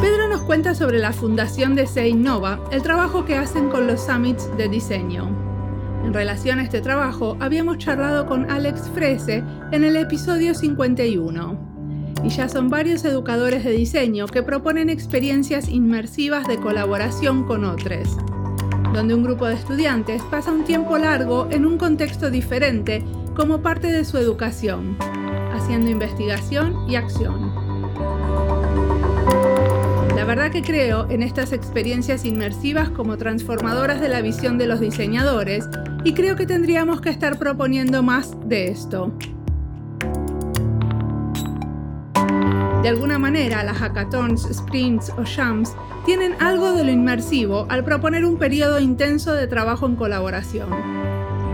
Pedro 0.00 0.28
nos 0.28 0.42
cuenta 0.42 0.74
sobre 0.74 0.98
la 0.98 1.12
fundación 1.12 1.74
de 1.74 1.86
Se 1.86 2.08
Innova, 2.08 2.60
el 2.70 2.82
trabajo 2.82 3.24
que 3.24 3.34
hacen 3.34 3.70
con 3.70 3.86
los 3.86 4.04
summits 4.04 4.56
de 4.56 4.68
diseño. 4.68 5.43
En 6.04 6.12
relación 6.12 6.58
a 6.58 6.62
este 6.62 6.82
trabajo, 6.82 7.36
habíamos 7.40 7.78
charlado 7.78 8.26
con 8.26 8.50
Alex 8.50 8.90
Frese 8.92 9.42
en 9.72 9.84
el 9.84 9.96
episodio 9.96 10.54
51 10.54 11.58
y 12.22 12.28
ya 12.28 12.48
son 12.48 12.68
varios 12.68 13.04
educadores 13.06 13.64
de 13.64 13.72
diseño 13.72 14.26
que 14.26 14.42
proponen 14.42 14.90
experiencias 14.90 15.68
inmersivas 15.68 16.46
de 16.46 16.58
colaboración 16.58 17.44
con 17.44 17.64
otros, 17.64 18.16
donde 18.92 19.14
un 19.14 19.24
grupo 19.24 19.46
de 19.46 19.54
estudiantes 19.54 20.22
pasa 20.30 20.52
un 20.52 20.64
tiempo 20.64 20.98
largo 20.98 21.48
en 21.50 21.64
un 21.64 21.78
contexto 21.78 22.30
diferente 22.30 23.02
como 23.34 23.62
parte 23.62 23.90
de 23.90 24.04
su 24.04 24.18
educación, 24.18 24.96
haciendo 25.54 25.90
investigación 25.90 26.88
y 26.88 26.96
acción. 26.96 27.52
La 30.14 30.24
verdad 30.24 30.50
que 30.50 30.62
creo 30.62 31.08
en 31.10 31.22
estas 31.22 31.52
experiencias 31.52 32.24
inmersivas 32.24 32.90
como 32.90 33.16
transformadoras 33.16 34.00
de 34.00 34.08
la 34.08 34.20
visión 34.20 34.58
de 34.58 34.66
los 34.66 34.80
diseñadores 34.80 35.68
y 36.04 36.12
creo 36.12 36.36
que 36.36 36.46
tendríamos 36.46 37.00
que 37.00 37.08
estar 37.08 37.38
proponiendo 37.38 38.02
más 38.02 38.36
de 38.46 38.68
esto. 38.68 39.12
De 42.82 42.90
alguna 42.90 43.18
manera, 43.18 43.64
las 43.64 43.78
hackathons, 43.78 44.46
sprints 44.52 45.10
o 45.16 45.24
shams 45.24 45.74
tienen 46.04 46.34
algo 46.38 46.72
de 46.74 46.84
lo 46.84 46.90
inmersivo 46.90 47.66
al 47.70 47.82
proponer 47.82 48.26
un 48.26 48.36
periodo 48.36 48.78
intenso 48.78 49.32
de 49.32 49.46
trabajo 49.46 49.86
en 49.86 49.96
colaboración. 49.96 50.68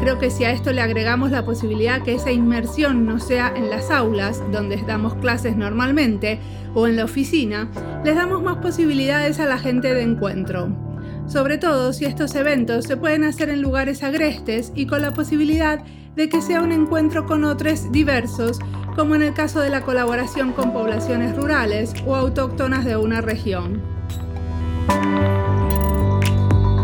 Creo 0.00 0.18
que 0.18 0.30
si 0.30 0.44
a 0.44 0.50
esto 0.50 0.72
le 0.72 0.80
agregamos 0.80 1.30
la 1.30 1.44
posibilidad 1.44 2.02
que 2.02 2.14
esa 2.14 2.32
inmersión 2.32 3.06
no 3.06 3.20
sea 3.20 3.52
en 3.54 3.70
las 3.70 3.92
aulas, 3.92 4.42
donde 4.50 4.78
damos 4.78 5.14
clases 5.16 5.56
normalmente, 5.56 6.40
o 6.74 6.88
en 6.88 6.96
la 6.96 7.04
oficina, 7.04 7.68
les 8.04 8.16
damos 8.16 8.42
más 8.42 8.56
posibilidades 8.56 9.38
a 9.38 9.46
la 9.46 9.58
gente 9.58 9.94
de 9.94 10.02
encuentro. 10.02 10.89
Sobre 11.30 11.58
todo 11.58 11.92
si 11.92 12.06
estos 12.06 12.34
eventos 12.34 12.86
se 12.86 12.96
pueden 12.96 13.22
hacer 13.22 13.50
en 13.50 13.62
lugares 13.62 14.02
agrestes 14.02 14.72
y 14.74 14.86
con 14.86 15.00
la 15.00 15.12
posibilidad 15.12 15.78
de 16.16 16.28
que 16.28 16.42
sea 16.42 16.60
un 16.60 16.72
encuentro 16.72 17.24
con 17.24 17.44
otros 17.44 17.92
diversos 17.92 18.58
como 18.96 19.14
en 19.14 19.22
el 19.22 19.32
caso 19.32 19.60
de 19.60 19.70
la 19.70 19.82
colaboración 19.82 20.52
con 20.52 20.72
poblaciones 20.72 21.36
rurales 21.36 21.94
o 22.04 22.16
autóctonas 22.16 22.84
de 22.84 22.96
una 22.96 23.20
región. 23.20 23.80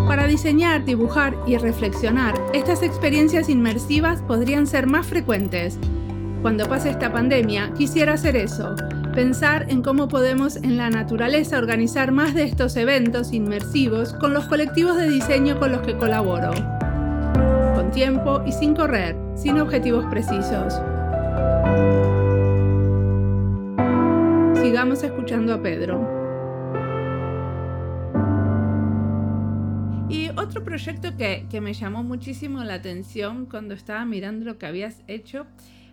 Para 0.07 0.29
diseñar, 0.29 0.85
dibujar 0.85 1.35
y 1.49 1.57
reflexionar, 1.57 2.35
estas 2.55 2.85
experiencias 2.85 3.49
inmersivas 3.49 4.23
podrían 4.23 4.69
ser 4.69 4.87
más 4.87 5.07
frecuentes. 5.07 5.77
Cuando 6.43 6.69
pase 6.69 6.91
esta 6.91 7.13
pandemia, 7.13 7.73
quisiera 7.77 8.13
hacer 8.13 8.37
eso, 8.37 8.77
pensar 9.17 9.65
en 9.71 9.81
cómo 9.81 10.09
podemos 10.09 10.57
en 10.57 10.77
la 10.77 10.91
naturaleza 10.91 11.57
organizar 11.57 12.13
más 12.13 12.35
de 12.35 12.43
estos 12.43 12.77
eventos 12.77 13.33
inmersivos 13.33 14.13
con 14.13 14.35
los 14.35 14.45
colectivos 14.45 14.95
de 14.99 15.09
diseño 15.09 15.59
con 15.59 15.73
los 15.73 15.81
que 15.81 15.97
colaboro. 15.97 16.51
Con 17.75 17.91
tiempo 17.93 18.43
y 18.45 18.53
sin 18.53 18.75
correr, 18.75 19.17
sin 19.35 19.59
objetivos 19.59 20.05
precisos. 20.11 20.75
Sigamos 24.61 25.03
escuchando 25.03 25.55
a 25.55 25.63
Pedro. 25.63 26.07
Y 30.11 30.29
otro 30.37 30.63
proyecto 30.63 31.17
que, 31.17 31.47
me 31.63 31.73
llamó 31.73 32.05
muchísimo 32.05 32.63
la 32.65 32.75
atención 32.75 33.47
cuando 33.47 33.73
estaba 33.73 34.05
mirando 34.05 34.45
lo 34.45 34.59
que 34.59 34.67
habías 34.67 35.01
hecho 35.07 35.47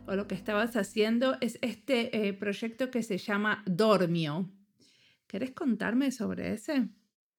o 0.08 0.16
lo 0.16 0.28
que 0.28 0.36
estabas 0.36 0.76
haciendo 0.76 1.38
es 1.42 1.58
este 1.62 2.28
eh, 2.28 2.34
proyecto 2.34 2.92
que 2.92 3.04
se 3.04 3.18
llama 3.18 3.64
Dormio. 3.66 4.50
¿Querés 5.28 5.52
contarme 5.52 6.12
sobre 6.12 6.54
ese? 6.54 6.88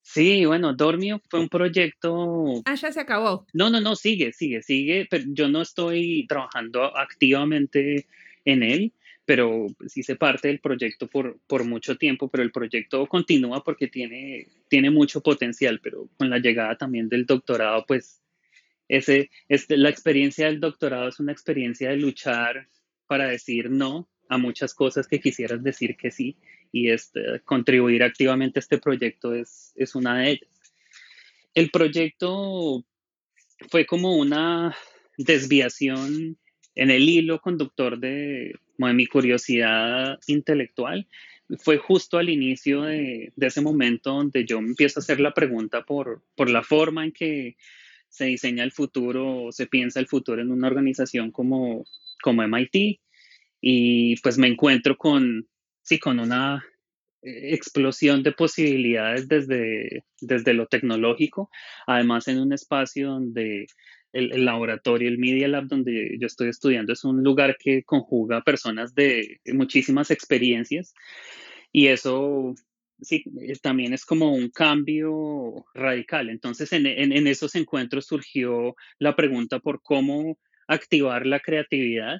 Sí, 0.02 0.44
bueno, 0.44 0.74
Dormio 0.74 1.20
fue 1.30 1.40
un 1.40 1.48
proyecto... 1.48 2.62
Ah, 2.66 2.74
ya 2.74 2.92
se 2.92 3.00
acabó. 3.00 3.46
No, 3.54 3.70
no, 3.70 3.80
no, 3.80 3.96
sigue, 3.96 4.32
sigue, 4.32 4.62
sigue, 4.62 5.06
pero 5.08 5.24
yo 5.28 5.48
no 5.48 5.62
estoy 5.62 6.26
trabajando 6.28 6.96
activamente 6.96 8.06
en 8.44 8.62
él, 8.62 8.92
pero 9.24 9.66
sí 9.86 10.00
hice 10.00 10.16
parte 10.16 10.48
del 10.48 10.60
proyecto 10.60 11.06
por, 11.06 11.38
por 11.46 11.64
mucho 11.64 11.96
tiempo, 11.96 12.28
pero 12.28 12.42
el 12.42 12.52
proyecto 12.52 13.06
continúa 13.06 13.64
porque 13.64 13.88
tiene, 13.88 14.48
tiene 14.68 14.90
mucho 14.90 15.22
potencial, 15.22 15.80
pero 15.82 16.08
con 16.18 16.28
la 16.28 16.38
llegada 16.38 16.76
también 16.76 17.08
del 17.08 17.24
doctorado, 17.24 17.86
pues 17.86 18.20
ese, 18.88 19.30
este, 19.48 19.76
la 19.76 19.90
experiencia 19.90 20.46
del 20.46 20.60
doctorado 20.60 21.08
es 21.08 21.20
una 21.20 21.32
experiencia 21.32 21.90
de 21.90 21.96
luchar 21.96 22.68
para 23.06 23.28
decir 23.28 23.70
no 23.70 24.08
a 24.28 24.38
muchas 24.38 24.74
cosas 24.74 25.06
que 25.06 25.20
quisieras 25.20 25.62
decir 25.62 25.96
que 25.96 26.10
sí 26.10 26.36
y 26.72 26.90
este, 26.90 27.40
contribuir 27.44 28.02
activamente 28.02 28.58
a 28.58 28.62
este 28.62 28.78
proyecto 28.78 29.34
es, 29.34 29.72
es 29.76 29.94
una 29.94 30.18
de 30.18 30.30
ellas. 30.30 30.48
El 31.54 31.70
proyecto 31.70 32.84
fue 33.70 33.86
como 33.86 34.16
una 34.16 34.76
desviación 35.16 36.36
en 36.74 36.90
el 36.90 37.08
hilo 37.08 37.40
conductor 37.40 37.98
de, 37.98 38.54
de 38.76 38.92
mi 38.92 39.06
curiosidad 39.06 40.18
intelectual. 40.26 41.06
Fue 41.58 41.78
justo 41.78 42.18
al 42.18 42.28
inicio 42.28 42.82
de, 42.82 43.32
de, 43.36 43.46
ese 43.46 43.60
momento 43.60 44.10
donde 44.10 44.44
yo 44.44 44.58
empiezo 44.58 44.98
a 44.98 45.02
hacer 45.02 45.20
la 45.20 45.34
pregunta 45.34 45.84
por, 45.84 46.24
por 46.34 46.50
la 46.50 46.62
forma 46.62 47.04
en 47.04 47.12
que 47.12 47.56
se 48.14 48.26
diseña 48.26 48.62
el 48.62 48.70
futuro 48.70 49.46
o 49.46 49.52
se 49.52 49.66
piensa 49.66 49.98
el 49.98 50.06
futuro 50.06 50.40
en 50.40 50.52
una 50.52 50.68
organización 50.68 51.32
como, 51.32 51.84
como 52.22 52.46
MIT. 52.46 53.00
Y 53.60 54.16
pues 54.22 54.38
me 54.38 54.46
encuentro 54.46 54.96
con, 54.96 55.48
sí, 55.82 55.98
con 55.98 56.20
una 56.20 56.64
eh, 57.22 57.54
explosión 57.54 58.22
de 58.22 58.30
posibilidades 58.30 59.26
desde, 59.26 60.04
desde 60.20 60.54
lo 60.54 60.66
tecnológico, 60.66 61.50
además 61.88 62.28
en 62.28 62.38
un 62.38 62.52
espacio 62.52 63.08
donde 63.08 63.66
el, 64.12 64.44
laboratorio, 64.44 65.08
el 65.08 65.18
Media 65.18 65.48
Lab 65.48 65.66
donde 65.66 66.16
yo 66.20 66.28
estoy 66.28 66.50
estudiando, 66.50 66.92
es 66.92 67.02
un 67.02 67.24
lugar 67.24 67.56
que 67.58 67.82
conjuga 67.82 68.42
personas 68.42 68.94
de 68.94 69.40
muchísimas 69.52 70.12
experiencias 70.12 70.94
y 71.72 71.88
eso 71.88 72.54
sí, 73.04 73.24
también 73.62 73.92
es 73.92 74.04
como 74.04 74.32
un 74.34 74.50
cambio 74.50 75.66
radical. 75.74 76.30
Entonces, 76.30 76.72
en, 76.72 76.86
en, 76.86 77.26
esos 77.26 77.54
encuentros 77.54 78.06
surgió 78.06 78.74
la 78.98 79.16
pregunta 79.16 79.60
por 79.60 79.82
cómo 79.82 80.38
activar 80.68 81.26
la 81.26 81.40
creatividad 81.40 82.18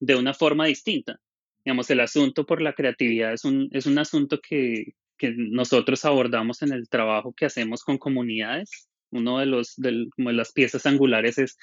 de 0.00 0.16
una 0.16 0.34
forma 0.34 0.66
distinta. 0.66 1.18
Digamos, 1.64 1.90
el 1.90 2.00
asunto 2.00 2.46
por 2.46 2.62
la 2.62 2.74
creatividad 2.74 3.32
es 3.32 3.44
un, 3.44 3.68
es 3.72 3.86
un 3.86 3.98
asunto 3.98 4.40
que, 4.40 4.94
que 5.18 5.34
nosotros 5.36 6.04
abordamos 6.04 6.62
en 6.62 6.72
el 6.72 6.88
trabajo 6.88 7.34
que 7.34 7.46
hacemos 7.46 7.82
con 7.82 7.98
comunidades 7.98 8.88
uno 9.10 9.38
de 9.38 9.46
los 9.46 9.74
de 9.76 10.08
las 10.16 10.52
piezas 10.52 10.86
angulares 10.86 11.38
es 11.38 11.58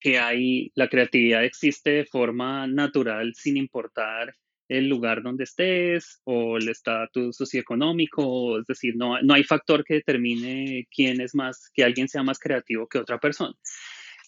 que 0.00 0.18
hay 0.18 0.70
la 0.74 0.88
creatividad 0.88 1.44
existe 1.44 1.90
de 1.90 2.06
forma 2.06 2.66
natural 2.66 3.34
sin 3.34 3.56
importar 3.56 4.34
el 4.68 4.88
lugar 4.88 5.22
donde 5.22 5.44
estés 5.44 6.20
o 6.24 6.56
el 6.56 6.68
estatus 6.68 7.36
socioeconómico, 7.36 8.58
es 8.58 8.66
decir, 8.66 8.96
no, 8.96 9.20
no 9.22 9.34
hay 9.34 9.44
factor 9.44 9.84
que 9.84 9.94
determine 9.94 10.86
quién 10.94 11.20
es 11.20 11.34
más, 11.34 11.70
que 11.72 11.84
alguien 11.84 12.08
sea 12.08 12.22
más 12.22 12.38
creativo 12.38 12.88
que 12.88 12.98
otra 12.98 13.18
persona. 13.18 13.54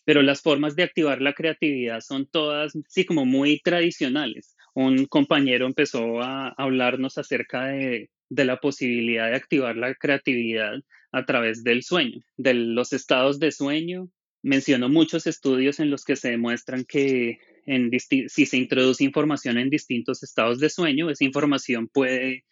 Pero 0.05 0.23
las 0.23 0.41
formas 0.41 0.75
de 0.75 0.85
activar 0.85 1.21
la 1.21 1.35
creatividad 1.35 2.01
son 2.01 2.27
todas, 2.27 2.73
sí, 2.89 3.05
como 3.05 3.27
muy 3.27 3.61
tradicionales. 3.61 4.57
Un 4.75 5.07
compañero 5.07 5.67
empezó 5.67 6.23
a 6.23 6.49
hablarnos 6.57 7.19
acerca 7.19 7.67
de, 7.67 8.11
de 8.31 8.45
la 8.45 8.59
posibilidad 8.59 9.29
de 9.29 9.37
activar 9.37 9.77
la 9.77 9.95
creatividad 9.95 10.81
a 11.13 11.25
través 11.25 11.65
del 11.65 11.83
sueño, 11.83 12.21
de 12.37 12.55
los 12.55 12.93
estados 12.93 13.39
de 13.39 13.53
sueño. 13.53 14.09
Menciono 14.43 14.89
muchos 14.89 15.27
estudios 15.27 15.81
en 15.81 15.91
los 15.91 16.05
que 16.05 16.17
se 16.17 16.31
demuestran 16.31 16.85
que 16.85 17.39
en 17.69 17.91
si 18.01 18.47
se 18.47 18.57
introduce 18.57 19.05
información 19.05 19.59
en 19.59 19.71
distintos 19.71 20.23
estados 20.23 20.59
de 20.59 20.71
sueño, 20.71 21.11
esa 21.11 21.25
información 21.25 21.89
puede 21.89 22.45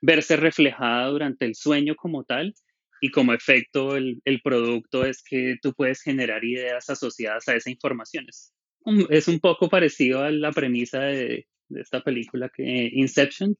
verse 0.00 0.36
reflejada 0.36 1.08
durante 1.08 1.44
el 1.44 1.54
sueño 1.54 1.94
como 1.96 2.24
tal 2.24 2.54
y 3.00 3.10
como 3.10 3.34
efecto 3.34 3.96
el, 3.96 4.20
el 4.24 4.40
producto 4.40 5.04
es 5.04 5.22
que 5.22 5.56
tú 5.60 5.74
puedes 5.74 6.00
generar 6.02 6.44
ideas 6.44 6.88
asociadas 6.88 7.48
a 7.48 7.56
esa 7.56 7.70
información. 7.70 8.26
Es 8.28 8.54
un, 8.80 9.06
es 9.10 9.28
un 9.28 9.40
poco 9.40 9.68
parecido 9.68 10.22
a 10.22 10.30
la 10.30 10.52
premisa 10.52 11.00
de, 11.00 11.46
de 11.68 11.80
esta 11.80 12.02
película 12.02 12.50
que 12.54 12.90
Inception, 12.92 13.56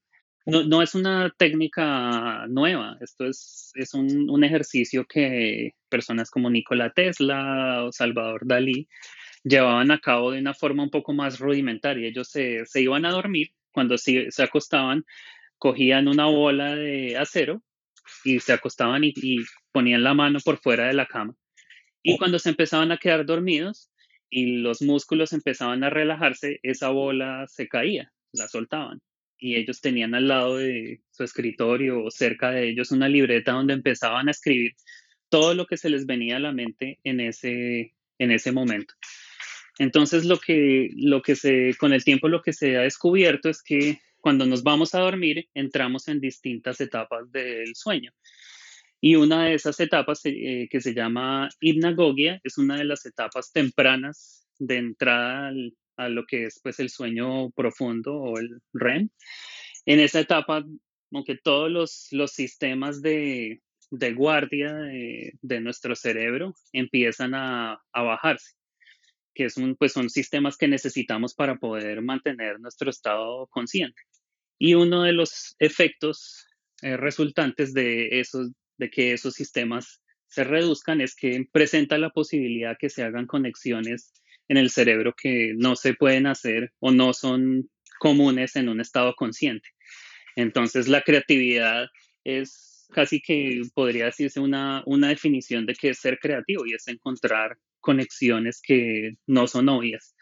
no, 0.46 0.62
no, 0.64 0.82
es 0.82 0.94
una 0.94 1.32
técnica 1.38 2.46
nueva, 2.48 2.98
esto 3.00 3.26
es, 3.26 3.72
es 3.76 3.94
un, 3.94 4.44
ejercicio 4.44 5.06
que 5.06 5.72
personas 5.88 6.30
como 6.30 6.50
Nikola 6.50 6.92
Tesla 6.92 7.84
o 7.84 7.92
Salvador 7.92 8.42
Dalí 8.44 8.86
llevaban 9.44 9.90
a 9.90 10.00
cabo 10.00 10.33
de 10.33 10.40
una 10.40 10.54
forma 10.54 10.83
un 10.83 10.90
poco 10.90 11.12
más 11.12 11.38
rudimentaria. 11.38 12.09
Ellos 12.09 12.28
se, 12.28 12.64
iban 12.74 13.04
a 13.04 13.12
dormir, 13.12 13.52
cuando 13.70 13.98
se, 13.98 14.30
se, 14.30 14.42
acostaban, 14.42 15.04
cogían 15.59 16.09
una 16.09 16.26
bola 16.26 16.74
de 16.74 17.16
acero 17.16 17.62
y 18.24 18.40
se 18.40 18.52
acostaban 18.52 19.04
y, 19.04 19.12
ponían 19.72 20.04
la 20.04 20.14
mano 20.14 20.38
por 20.44 20.59
fuera 20.59 20.87
de 20.87 20.94
la 20.94 21.07
cama. 21.07 21.35
Y 22.02 22.16
cuando 22.16 22.38
se 22.38 22.50
empezaban 22.50 22.92
a 22.92 22.98
quedar 22.98 23.26
dormidos 23.26 23.90
y 24.30 24.59
los 24.59 24.83
músculos 24.83 25.33
empezaban 25.33 25.83
a 25.83 25.90
relajarse, 25.90 26.61
esa 26.62 26.90
bola 26.90 27.46
se 27.48 27.66
caía, 27.68 28.12
la 28.33 28.46
soltaban. 28.46 29.00
Y 29.37 29.57
ellos 29.57 29.80
tenían 29.80 30.14
al 30.14 30.28
lado 30.28 30.59
de 30.59 31.00
su 31.11 31.24
escritorio 31.24 32.04
o 32.04 32.11
cerca 32.11 32.50
de 32.50 32.68
ellos 32.68 32.92
una 32.92 33.09
libreta 33.09 33.52
donde 33.52 33.74
empezaban 33.74 34.28
a 34.28 34.30
escribir 34.30 34.72
todo 35.28 35.54
lo 35.54 35.66
que 35.66 35.76
se 35.76 35.90
les 35.90 36.07
venía 36.07 36.37
a 36.37 36.40
la 36.40 36.52
mente 36.52 37.00
en 37.02 37.18
ese, 37.18 37.94
en 38.18 38.30
ese 38.30 38.52
momento. 38.52 38.94
Entonces, 39.78 40.24
lo 40.24 40.38
que, 40.38 40.90
se, 41.34 41.74
con 41.78 41.92
el 41.92 42.04
tiempo 42.04 42.28
lo 42.28 42.42
que 42.42 42.52
se 42.52 42.76
ha 42.76 42.82
descubierto 42.82 43.48
es 43.48 43.62
que 43.62 43.98
cuando 44.20 44.46
nos 44.46 44.62
vamos 44.62 44.94
a 44.94 45.00
dormir, 45.00 45.48
entramos 45.54 46.08
en 46.08 46.20
distintas 46.20 46.80
etapas 46.80 47.30
del 47.30 47.74
sueño. 47.74 48.12
Y 49.00 49.16
una 49.16 49.44
de 49.44 49.54
esas 49.54 49.78
etapas 49.80 50.22
eh, 50.24 50.66
que 50.70 50.80
se 50.80 50.94
llama 50.94 51.50
hipnagogia 51.60 52.40
es 52.42 52.56
una 52.56 52.78
de 52.78 52.84
las 52.84 53.04
etapas 53.04 53.52
tempranas 53.52 54.46
de 54.58 54.76
entrada 54.76 55.52
a 55.96 56.08
lo 56.08 56.24
que 56.24 56.44
es 56.44 56.60
pues, 56.62 56.80
el 56.80 56.88
sueño 56.88 57.50
profundo 57.50 58.14
o 58.14 58.38
el 58.38 58.62
REM. 58.72 59.10
En 59.84 60.00
esa 60.00 60.20
etapa, 60.20 60.64
aunque 61.12 61.37
todos 61.37 61.70
los, 62.10 62.30
sistemas 62.32 63.02
de, 63.02 63.60
de 63.90 64.14
guardia 64.14 64.72
de, 64.72 65.60
nuestro 65.60 65.94
cerebro 65.96 66.54
empiezan 66.72 67.34
a, 67.34 67.82
a 67.92 68.02
bajarse 68.02 68.54
que 69.34 69.46
es 69.46 69.54
pues 69.78 69.92
son 69.92 70.10
sistemas 70.10 70.56
que 70.56 70.68
necesitamos 70.68 71.34
para 71.34 71.56
poder 71.56 72.02
mantener 72.02 72.60
nuestro 72.60 72.90
estado 72.90 73.46
consciente. 73.48 74.00
Y 74.58 74.74
uno 74.74 75.02
de 75.02 75.12
los 75.12 75.56
efectos 75.58 76.46
eh, 76.82 76.96
resultantes 76.96 77.74
de, 77.74 78.20
esos, 78.20 78.50
de 78.78 78.90
que 78.90 79.12
esos 79.12 79.34
sistemas 79.34 80.00
se 80.26 80.44
reduzcan 80.44 81.00
es 81.00 81.14
que 81.14 81.44
presenta 81.52 81.98
la 81.98 82.10
posibilidad 82.10 82.76
que 82.78 82.90
se 82.90 83.02
hagan 83.02 83.26
conexiones 83.26 84.12
en 84.48 84.56
el 84.56 84.70
cerebro 84.70 85.14
que 85.16 85.54
no 85.56 85.76
se 85.76 85.94
pueden 85.94 86.26
hacer 86.26 86.72
o 86.80 86.90
no 86.90 87.12
son 87.12 87.70
comunes 87.98 88.56
en 88.56 88.68
un 88.68 88.80
estado 88.80 89.14
consciente. 89.14 89.68
Entonces 90.36 90.88
la 90.88 91.02
creatividad 91.02 91.86
es 92.24 92.86
casi 92.92 93.20
que 93.20 93.62
podría 93.74 94.06
decirse 94.06 94.40
una, 94.40 94.82
una 94.86 95.08
definición 95.08 95.66
de 95.66 95.74
qué 95.74 95.90
es 95.90 95.98
ser 95.98 96.18
creativo 96.18 96.66
y 96.66 96.74
es 96.74 96.86
encontrar 96.88 97.58
conexiones 97.84 98.60
que 98.62 99.12
no 99.26 99.46
son 99.46 99.68
obvias. 99.68 100.14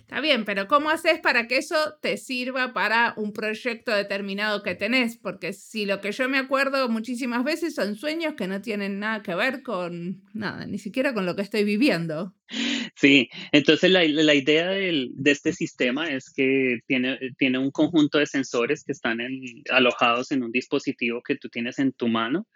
Está 0.00 0.20
bien, 0.20 0.44
pero 0.44 0.66
¿cómo 0.66 0.90
haces 0.90 1.20
para 1.20 1.46
que 1.46 1.56
eso 1.56 1.76
te 2.02 2.16
sirva 2.18 2.74
para 2.74 3.14
un 3.16 3.32
proyecto 3.32 3.94
determinado 3.94 4.62
que 4.62 4.74
tenés? 4.74 5.16
Porque 5.16 5.52
si 5.52 5.86
lo 5.86 6.00
que 6.00 6.12
yo 6.12 6.28
me 6.28 6.38
acuerdo 6.38 6.88
muchísimas 6.88 7.44
veces 7.44 7.74
son 7.74 7.96
sueños 7.96 8.34
que 8.34 8.46
no 8.46 8.60
tienen 8.60 8.98
nada 8.98 9.22
que 9.22 9.34
ver 9.34 9.62
con 9.62 10.22
nada, 10.34 10.66
ni 10.66 10.78
siquiera 10.78 11.14
con 11.14 11.24
lo 11.24 11.34
que 11.34 11.42
estoy 11.42 11.64
viviendo. 11.64 12.34
Sí, 12.94 13.30
entonces 13.52 13.90
la, 13.90 14.04
idea 14.04 14.68
de 14.68 15.10
este 15.24 15.54
sistema 15.54 16.10
es 16.10 16.30
que 16.30 16.80
tiene, 16.86 17.18
tiene 17.38 17.58
un 17.58 17.70
conjunto 17.70 18.18
de 18.18 18.26
sensores 18.26 18.84
que 18.84 18.92
están 18.92 19.18
alojados 19.70 20.30
en 20.30 20.42
un 20.42 20.52
dispositivo 20.52 21.22
que 21.22 21.36
tú 21.36 21.48
tienes 21.48 21.78
en 21.78 21.92
tu 21.92 22.08
mano 22.08 22.46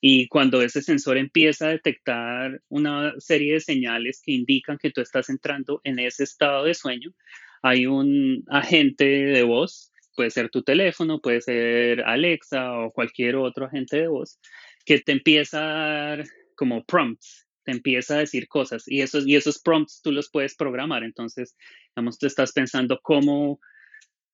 y 0.00 0.28
cuando 0.28 0.62
ese 0.62 0.82
sensor 0.82 1.18
empieza 1.18 1.66
a 1.66 1.70
detectar 1.70 2.62
una 2.68 3.12
serie 3.18 3.54
de 3.54 3.60
señales 3.60 4.22
que 4.24 4.32
indican 4.32 4.78
que 4.78 4.90
tú 4.90 5.00
estás 5.00 5.28
entrando 5.28 5.80
en 5.84 5.98
ese 5.98 6.24
estado 6.24 6.64
de 6.64 6.74
sueño, 6.74 7.12
hay 7.62 7.86
un 7.86 8.44
agente 8.48 9.04
de 9.04 9.42
voz, 9.42 9.92
puede 10.16 10.30
ser 10.30 10.48
tu 10.48 10.62
teléfono, 10.62 11.20
puede 11.20 11.42
ser 11.42 12.02
Alexa 12.02 12.78
o 12.78 12.92
cualquier 12.92 13.36
otro 13.36 13.66
agente 13.66 13.98
de 13.98 14.08
voz, 14.08 14.40
que 14.86 15.00
te 15.00 15.12
empieza 15.12 15.60
a 15.60 16.16
dar 16.16 16.24
como 16.56 16.84
prompts, 16.84 17.46
te 17.64 17.72
empieza 17.72 18.14
a 18.14 18.20
decir 18.20 18.48
cosas 18.48 18.84
y 18.86 19.02
esos, 19.02 19.26
y 19.26 19.36
esos 19.36 19.60
prompts 19.60 20.00
tú 20.02 20.12
los 20.12 20.30
puedes 20.30 20.56
programar. 20.56 21.04
Entonces, 21.04 21.56
digamos, 21.94 22.18
tú 22.18 22.26
estás 22.26 22.52
pensando 22.52 23.00
cómo 23.02 23.60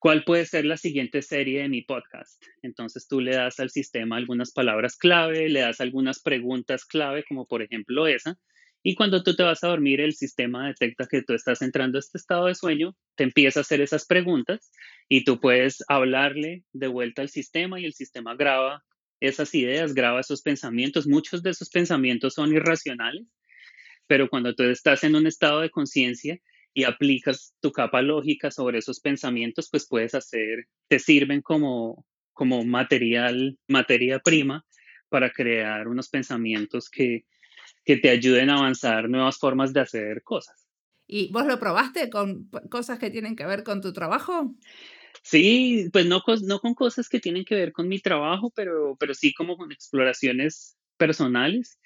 ¿Cuál 0.07 0.23
puede 0.23 0.47
ser 0.47 0.65
la 0.65 0.77
siguiente 0.77 1.21
serie 1.21 1.63
de 1.63 1.69
mi 1.69 1.83
podcast? 1.83 2.41
Entonces 2.63 3.09
tú 3.09 3.21
le 3.21 3.35
das 3.35 3.59
al 3.59 3.71
sistema 3.71 4.17
algunas 4.17 4.53
palabras 4.53 4.97
clave, 4.97 5.49
le 5.49 5.59
das 5.59 5.81
algunas 5.81 6.23
preguntas 6.23 6.85
clave, 6.85 7.25
como 7.29 7.45
por 7.45 7.61
ejemplo 7.61 8.07
esa, 8.07 8.39
y 8.85 8.95
cuando 8.95 9.25
tú 9.25 9.35
te 9.35 9.43
vas 9.43 9.65
a 9.65 9.67
dormir, 9.67 10.01
el 10.01 10.15
sistema 10.15 10.69
detecta 10.69 11.09
que 11.11 11.23
tú 11.23 11.33
estás 11.33 11.61
entrando 11.61 11.99
a 11.99 12.03
este 12.03 12.19
estado 12.19 12.47
de 12.47 12.55
sueño, 12.55 12.95
te 13.17 13.25
empieza 13.25 13.59
a 13.59 13.63
hacer 13.63 13.81
esas 13.81 14.07
preguntas 14.07 14.71
y 15.09 15.25
tú 15.25 15.41
puedes 15.41 15.83
hablarle 15.89 16.63
de 16.73 16.87
vuelta 16.87 17.23
al 17.23 17.29
sistema 17.29 17.81
y 17.81 17.85
el 17.85 17.93
sistema 17.93 18.37
graba 18.37 18.85
esas 19.19 19.53
ideas, 19.57 19.93
graba 19.93 20.21
esos 20.21 20.41
pensamientos. 20.41 21.09
Muchos 21.09 21.43
de 21.43 21.51
esos 21.51 21.69
pensamientos 21.69 22.35
son 22.35 22.55
irracionales, 22.55 23.27
pero 24.07 24.29
cuando 24.29 24.55
tú 24.55 24.63
estás 24.63 25.03
en 25.03 25.17
un 25.17 25.27
estado 25.27 25.63
de 25.63 25.71
conciencia, 25.71 26.39
y 26.77 26.85
aplicas 26.85 27.55
tu 27.61 27.73
capa 27.73 28.03
lógica 28.03 28.51
sobre 28.51 28.81
esos 28.81 29.01
pensamientos, 29.01 29.71
pues 29.71 29.87
puedes 29.89 30.15
hacer, 30.15 30.69
te 30.89 30.99
sirven 30.99 31.41
como, 31.41 32.05
como 32.35 32.67
material, 32.67 33.59
materia 33.67 34.19
prima 34.19 34.63
para 35.09 35.31
crear 35.31 35.89
unos 35.89 36.11
pensamientos 36.11 36.91
que, 36.91 37.25
que 37.83 37.97
te 37.97 38.11
ayuden 38.11 38.51
a 38.51 38.59
avanzar 38.59 39.09
nuevas 39.09 39.39
formas 39.39 39.73
de 39.73 39.81
hacer 39.81 40.23
cosas. 40.23 40.69
¿Y 41.07 41.33
vos 41.33 41.47
lo 41.47 41.59
probaste 41.59 42.11
con 42.11 42.51
cosas 42.69 42.99
que 42.99 43.09
tienen 43.09 43.37
que 43.37 43.47
ver 43.47 43.65
con 43.65 43.81
tu 43.81 43.95
trabajo? 43.95 44.55
Sí, 45.23 45.89
pues 45.95 46.05
no, 46.05 46.23
no 46.43 46.59
con 46.61 46.75
cosas 46.75 47.09
que 47.09 47.21
tienen 47.21 47.47
que 47.47 47.55
ver 47.55 47.73
con 47.73 47.89
mi 47.89 48.01
trabajo, 48.01 48.53
pero, 48.55 48.99
pero 49.01 49.15
sí 49.15 49.33
como 49.33 49.57
con 49.57 49.73
exploraciones 49.73 50.77
personales. 50.99 51.81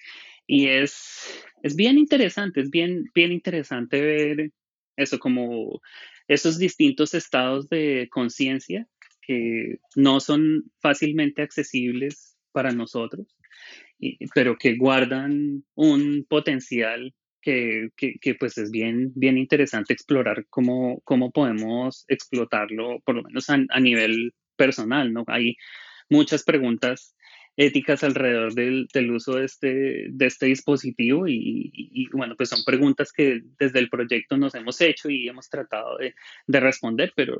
Y 0.47 0.67
es, 0.67 1.45
es 1.63 1.77
bien 1.77 1.97
interesante, 1.97 2.59
es 2.59 2.69
bien, 2.69 3.09
bien 3.15 3.31
interesante 3.31 4.01
ver 4.01 4.51
eso, 5.01 5.19
como 5.19 5.81
esos 6.27 6.57
distintos 6.57 7.13
estados 7.13 7.69
de 7.69 8.07
conciencia 8.11 8.87
que 9.21 9.77
no 9.95 10.19
son 10.19 10.71
fácilmente 10.79 11.41
accesibles 11.41 12.37
para 12.51 12.71
nosotros, 12.71 13.37
pero 14.33 14.57
que 14.57 14.75
guardan 14.75 15.63
un 15.75 16.25
potencial 16.27 17.13
que, 17.41 17.89
que, 17.97 18.35
pues 18.35 18.57
es 18.57 18.71
bien, 18.71 19.11
bien 19.15 19.37
interesante 19.37 19.93
explorar 19.93 20.45
cómo, 20.49 21.01
cómo 21.03 21.31
podemos 21.31 22.05
explotarlo, 22.07 22.99
por 23.03 23.15
lo 23.15 23.23
menos 23.23 23.49
a, 23.49 23.57
a 23.69 23.79
nivel 23.79 24.33
personal, 24.55 25.11
¿no? 25.11 25.23
Hay 25.27 25.55
muchas 26.09 26.43
preguntas 26.43 27.15
éticas 27.57 28.03
alrededor 28.03 28.53
del, 28.53 29.11
uso 29.11 29.35
de 29.35 29.45
este, 29.45 30.05
de 30.09 30.25
este 30.25 30.47
dispositivo 30.47 31.27
y, 31.27 32.07
bueno, 32.13 32.35
pues 32.35 32.49
son 32.49 32.63
preguntas 32.65 33.11
que 33.11 33.41
desde 33.59 33.79
el 33.79 33.89
proyecto 33.89 34.37
nos 34.37 34.55
hemos 34.55 34.79
hecho 34.81 35.09
y 35.09 35.27
hemos 35.27 35.49
tratado 35.49 35.97
de, 35.97 36.15
de 36.47 36.59
responder, 36.59 37.13
pero, 37.15 37.37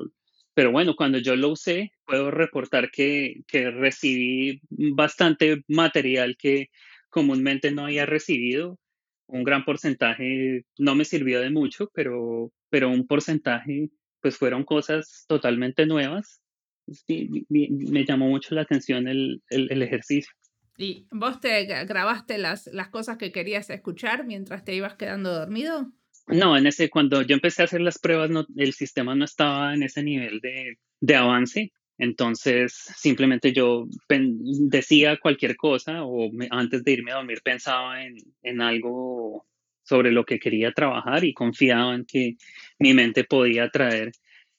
pero 0.54 0.70
bueno, 0.70 0.94
cuando 0.96 1.18
yo 1.18 1.34
lo 1.36 1.50
usé, 1.50 1.92
puedo 2.04 2.30
reportar 2.30 2.90
que, 2.90 3.42
que 3.46 3.70
recibí 3.70 4.60
bastante 4.70 5.62
material 5.68 6.36
que 6.38 6.68
comúnmente 7.08 7.70
no 7.70 7.84
había 7.86 8.06
recibido. 8.06 8.78
Un 9.26 9.44
gran 9.44 9.64
porcentaje 9.64 10.66
no 10.78 10.94
me 10.94 11.04
sirvió 11.06 11.40
de 11.40 11.50
mucho, 11.50 11.90
pero, 11.94 12.52
pero 12.68 12.90
un 12.90 13.06
porcentaje 13.06 13.88
pues 14.20 14.36
fueron 14.36 14.64
cosas 14.64 15.24
totalmente 15.26 15.86
nuevas 15.86 16.41
sí, 16.90 17.46
me 17.48 18.04
llamó 18.04 18.28
mucho 18.28 18.54
la 18.54 18.62
atención 18.62 19.08
el, 19.08 19.42
el, 19.50 19.82
ejercicio. 19.82 20.32
¿Y 20.76 21.06
vos 21.10 21.40
te 21.40 21.64
grabaste 21.84 22.38
las, 22.38 22.66
las 22.68 22.88
cosas 22.88 23.18
que 23.18 23.32
querías 23.32 23.70
escuchar 23.70 24.24
mientras 24.26 24.64
te 24.64 24.74
ibas 24.74 24.94
quedando 24.94 25.32
dormido? 25.32 25.92
No, 26.26 26.56
en 26.56 26.66
ese, 26.66 26.88
cuando 26.88 27.22
yo 27.22 27.34
empecé 27.34 27.62
a 27.62 27.64
hacer 27.66 27.80
las 27.80 27.98
pruebas, 27.98 28.30
no, 28.30 28.46
el 28.56 28.72
sistema 28.72 29.14
no 29.14 29.24
estaba 29.24 29.74
en 29.74 29.82
ese 29.82 30.02
nivel 30.02 30.40
de, 30.40 30.78
de 31.00 31.14
avance. 31.14 31.72
Entonces, 31.98 32.72
simplemente 32.96 33.52
yo 33.52 33.86
decía 34.08 35.18
cualquier 35.20 35.56
cosa 35.56 36.04
o 36.04 36.30
antes 36.50 36.82
de 36.82 36.92
irme 36.92 37.12
a 37.12 37.16
dormir 37.16 37.42
pensaba 37.44 38.02
en, 38.02 38.16
en 38.42 38.60
algo 38.60 39.46
sobre 39.82 40.10
lo 40.10 40.24
que 40.24 40.38
quería 40.38 40.72
trabajar 40.72 41.24
y 41.24 41.34
confiaba 41.34 41.94
en 41.94 42.04
que 42.04 42.36
mi 42.78 42.94
mente 42.94 43.24
podía 43.24 43.68
traer 43.68 44.12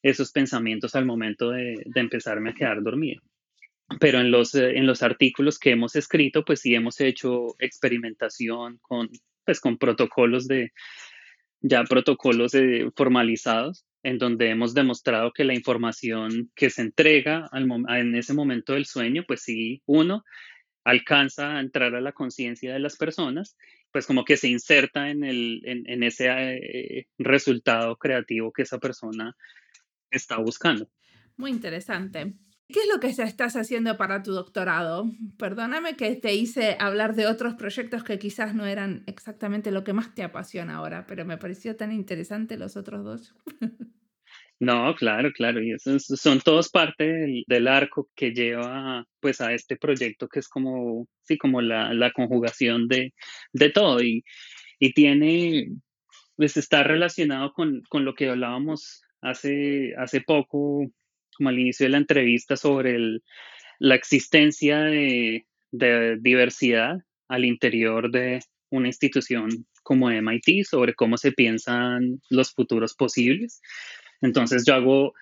esos 0.04 0.32
pensamientos 0.32 0.96
al 0.96 1.06
momento 1.06 1.52
de, 1.52 1.82
empezarme 1.96 2.52
a 2.52 2.54
quedar 2.54 2.84
dormido. 2.84 3.22
Pero 4.00 4.20
en 4.20 4.32
los, 4.32 4.54
eh, 4.56 4.78
en 4.78 4.86
los 4.86 5.02
artículos 5.02 5.58
que 5.58 5.72
hemos 5.72 5.96
escrito, 5.96 6.44
pues 6.44 6.62
sí 6.62 6.76
hemos 6.76 7.00
hecho 7.00 7.56
experimentación 7.60 8.80
con, 8.82 9.10
pues, 9.46 9.60
con 9.60 9.78
protocolos 9.78 10.48
de, 10.48 10.74
ya 11.62 11.84
protocolos 11.86 12.52
de, 12.52 12.92
formalizados, 12.96 13.86
en 14.04 14.18
donde 14.18 14.50
hemos 14.50 14.74
demostrado 14.74 15.32
que 15.32 15.46
la 15.46 15.54
información 15.54 16.52
que 16.56 16.70
se 16.70 16.82
entrega 16.82 17.48
al, 17.52 17.68
en 17.88 18.16
ese 18.16 18.34
momento 18.34 18.74
del 18.74 18.86
sueño, 18.86 19.24
pues 19.26 19.42
sí, 19.44 19.82
uno, 19.86 20.26
alcanza 20.84 21.56
a 21.56 21.62
entrar 21.62 21.96
a 21.96 22.02
la 22.02 22.12
conciencia 22.12 22.74
de 22.74 22.80
las 22.80 22.98
personas 22.98 23.56
pues 23.94 24.08
como 24.08 24.26
que 24.26 24.38
se 24.38 24.50
inserta 24.50 25.12
en, 25.12 25.24
el, 25.24 25.62
en, 25.66 26.02
ese 26.02 26.28
eh, 26.28 27.08
resultado 27.20 27.96
creativo 27.96 28.52
que 28.52 28.64
esa 28.64 28.80
persona 28.80 29.38
está 30.16 30.38
buscando. 30.38 30.90
Muy 31.38 31.52
interesante. 31.52 32.34
¿Qué 32.68 32.80
es 32.80 32.88
lo 32.92 33.00
que 33.00 33.08
estás 33.08 33.56
haciendo 33.56 33.98
para 33.98 34.24
tu 34.24 34.32
doctorado? 34.32 35.12
Perdóname 35.38 35.96
que 35.96 36.16
te 36.16 36.34
hice 36.34 36.78
hablar 36.80 37.14
de 37.16 37.28
otros 37.28 37.56
proyectos 37.56 38.04
que 38.04 38.18
quizás 38.18 38.56
no 38.56 38.66
eran 38.66 39.04
exactamente 39.06 39.70
lo 39.70 39.84
que 39.84 39.94
más 39.94 40.16
te 40.16 40.24
apasiona 40.24 40.78
ahora, 40.78 41.06
pero 41.06 41.26
me 41.26 41.38
pareció 41.38 41.76
tan 41.76 41.92
interesante 41.92 42.58
los 42.58 42.78
otros 42.78 43.04
dos. 43.04 43.36
No, 44.60 44.96
claro, 44.96 45.32
claro, 45.34 45.62
y 45.62 45.74
esos 45.74 46.06
son 46.06 46.40
todos 46.40 46.70
parte 46.70 47.44
del, 47.48 47.68
arco 47.68 48.10
que 48.16 48.32
lleva 48.32 49.06
pues 49.20 49.42
a 49.42 49.52
este 49.54 49.76
proyecto 49.76 50.30
que 50.30 50.40
es 50.40 50.48
como, 50.48 51.08
sí, 51.24 51.38
como 51.38 51.62
la, 51.62 52.12
conjugación 52.14 52.88
de, 52.88 53.12
todo 53.74 54.02
y, 54.02 54.24
tiene, 54.96 55.68
pues 56.38 56.56
está 56.56 56.84
relacionado 56.84 57.52
con, 57.52 57.84
lo 57.92 58.14
que 58.16 58.30
hablábamos 58.30 59.03
hace, 59.24 59.94
hace 59.98 60.22
poco, 60.22 60.86
como 61.36 61.50
al 61.50 61.60
inicio 61.60 61.86
de 61.86 61.92
la 61.92 61.98
entrevista, 61.98 62.56
sobre 62.56 62.98
la 63.80 63.96
existencia 63.96 64.80
de, 64.82 65.46
de 65.72 66.18
diversidad 66.20 66.98
al 67.28 67.46
interior 67.46 68.12
de 68.12 68.42
una 68.70 68.88
institución 68.88 69.50
como 69.82 70.10
MIT, 70.10 70.66
sobre 70.66 70.94
cómo 70.94 71.18
se 71.18 71.32
piensan 71.32 72.22
los 72.30 72.52
futuros 72.54 72.96
posibles. 72.96 73.62
Entonces 74.22 74.64
yo 74.66 74.76
hago 74.76 75.14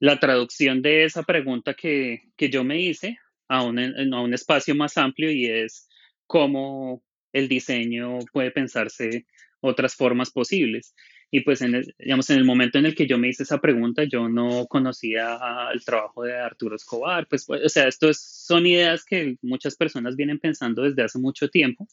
la 0.00 0.18
traducción 0.18 0.82
de 0.82 1.04
esa 1.04 1.22
pregunta 1.22 1.74
que, 1.74 2.22
yo 2.36 2.64
me 2.64 2.80
hice 2.80 3.18
a 3.48 3.62
un, 3.64 3.78
a 3.78 4.20
un 4.20 4.34
espacio 4.34 4.74
más 4.74 4.96
amplio 4.96 5.30
y 5.30 5.46
es 5.46 5.88
cómo 6.26 7.02
el 7.32 7.48
diseño 7.48 8.18
puede 8.32 8.50
pensarse 8.50 9.26
otras 9.60 9.94
formas 9.94 10.30
posibles. 10.30 10.94
Y 11.30 11.40
pues, 11.40 11.60
en 11.60 11.74
el, 11.74 11.94
digamos, 11.98 12.30
en 12.30 12.38
el 12.38 12.44
momento 12.44 12.78
en 12.78 12.86
el 12.86 12.94
que 12.94 13.06
yo 13.06 13.18
me 13.18 13.28
hice 13.28 13.42
esa 13.42 13.60
pregunta, 13.60 14.04
yo 14.04 14.28
no 14.28 14.66
conocía 14.66 15.38
el 15.72 15.84
trabajo 15.84 16.24
de 16.24 16.38
Arturo 16.38 16.76
Escobar. 16.76 17.26
Pues, 17.28 17.44
pues 17.44 17.64
o 17.64 17.68
sea, 17.68 17.86
esto 17.86 18.10
son 18.14 18.66
ideas 18.66 19.04
que 19.04 19.36
muchas 19.42 19.76
personas 19.76 20.16
vienen 20.16 20.38
pensando 20.38 20.82
desde 20.82 21.02
hace 21.02 21.18
mucho 21.18 21.48
tiempo 21.48 21.86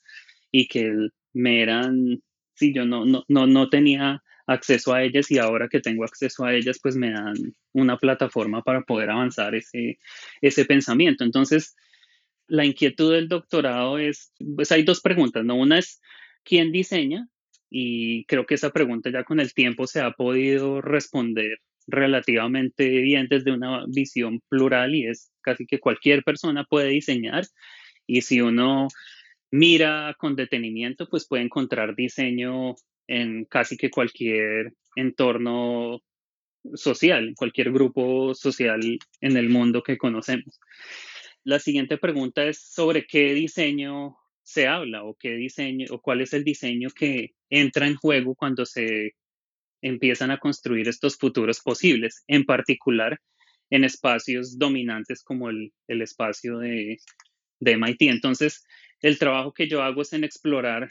y 0.52 0.67
que 0.67 1.10
me 1.34 1.62
eran, 1.62 2.21
sí, 2.54 2.74
yo 2.74 2.86
no, 2.86 3.06
no, 3.06 3.26
no, 3.28 3.45
no 3.45 3.69
tenía 3.69 4.24
acceso 4.48 4.93
a 4.93 5.04
ellas 5.04 5.30
y 5.32 5.38
ahora 5.38 5.67
que 5.67 5.82
tengo 5.82 6.04
acceso 6.04 6.45
a 6.45 6.54
ellas, 6.54 6.80
pues 6.82 6.95
me 6.95 7.12
dan 7.12 7.36
una 7.74 7.98
plataforma 7.98 8.62
para 8.62 8.84
poder 8.84 9.10
avanzar 9.10 9.56
ese, 9.56 10.00
ese 10.41 10.65
pensamiento. 10.65 11.24
Entonces, 11.24 11.76
la 12.48 12.65
inquietud 12.65 13.13
del 13.13 13.28
doctorado 13.28 13.98
es, 13.98 14.32
pues 14.56 14.71
hay 14.71 14.84
dos 14.84 15.02
preguntas, 15.02 15.43
¿no? 15.43 15.56
Una 15.56 15.80
es, 15.80 16.02
¿quién 16.43 16.71
diseña? 16.71 17.28
Y 17.69 18.25
creo 18.25 18.45
que 18.45 18.56
esa 18.56 18.71
pregunta 18.71 19.10
ya 19.10 19.23
con 19.23 19.39
el 19.39 19.54
tiempo 19.54 19.88
se 19.88 20.01
ha 20.01 20.12
podido 20.12 20.82
responder 20.82 21.60
relativamente 21.88 22.88
bien 22.88 23.28
desde 23.30 23.51
una 23.51 23.86
visión 23.88 24.41
plural 24.49 24.95
y 24.95 25.08
es 25.08 25.32
casi 25.41 25.65
que 25.65 25.80
cualquier 25.80 26.23
persona 26.23 26.63
puede 26.63 26.89
diseñar 26.89 27.45
y 28.08 28.21
si 28.21 28.41
uno 28.41 28.88
mira 29.51 30.15
con 30.19 30.36
detenimiento, 30.36 31.08
pues 31.08 31.28
puede 31.28 31.43
encontrar 31.43 31.95
diseño 31.95 32.75
en 33.08 33.45
casi 33.45 33.78
que 33.78 33.89
cualquier 33.89 34.73
entorno 34.95 36.01
social, 36.73 37.34
cualquier 37.36 37.71
grupo 37.71 38.34
social 38.34 38.82
en 39.21 39.38
el 39.38 39.49
mundo 39.49 39.84
que 39.84 39.97
conocemos. 39.97 40.60
La 41.43 41.60
siguiente 41.60 41.97
pregunta 41.97 42.43
es 42.45 42.60
sobre 42.60 43.06
qué 43.06 43.34
diseño 43.34 44.17
se 44.45 44.67
habla 44.67 45.03
o 45.03 45.15
qué 45.15 45.31
diseño 45.31 45.88
o 45.89 45.99
cuál 45.99 46.21
es 46.21 46.34
el 46.34 46.43
diseño 46.43 46.89
que 46.95 47.31
entra 47.49 47.88
en 47.88 47.95
juego 47.95 48.36
cuando 48.36 48.65
se 48.65 49.15
empiezan 49.81 50.29
a 50.29 50.38
construir 50.38 50.88
estos 50.88 51.17
futuros 51.17 51.62
posibles, 51.62 52.23
en 52.27 52.45
particular 52.45 53.19
en 53.71 53.84
espacios 53.84 54.60
dominantes 54.60 55.23
como 55.23 55.49
el, 55.49 55.71
espacio 55.88 56.60
de, 56.60 56.99
de 57.60 57.71
MIT. 57.71 58.03
Entonces, 58.03 58.63
el 59.01 59.17
trabajo 59.17 59.51
que 59.51 59.67
yo 59.67 59.81
hago 59.81 60.03
es 60.03 60.13
en 60.13 60.23
explorar 60.23 60.89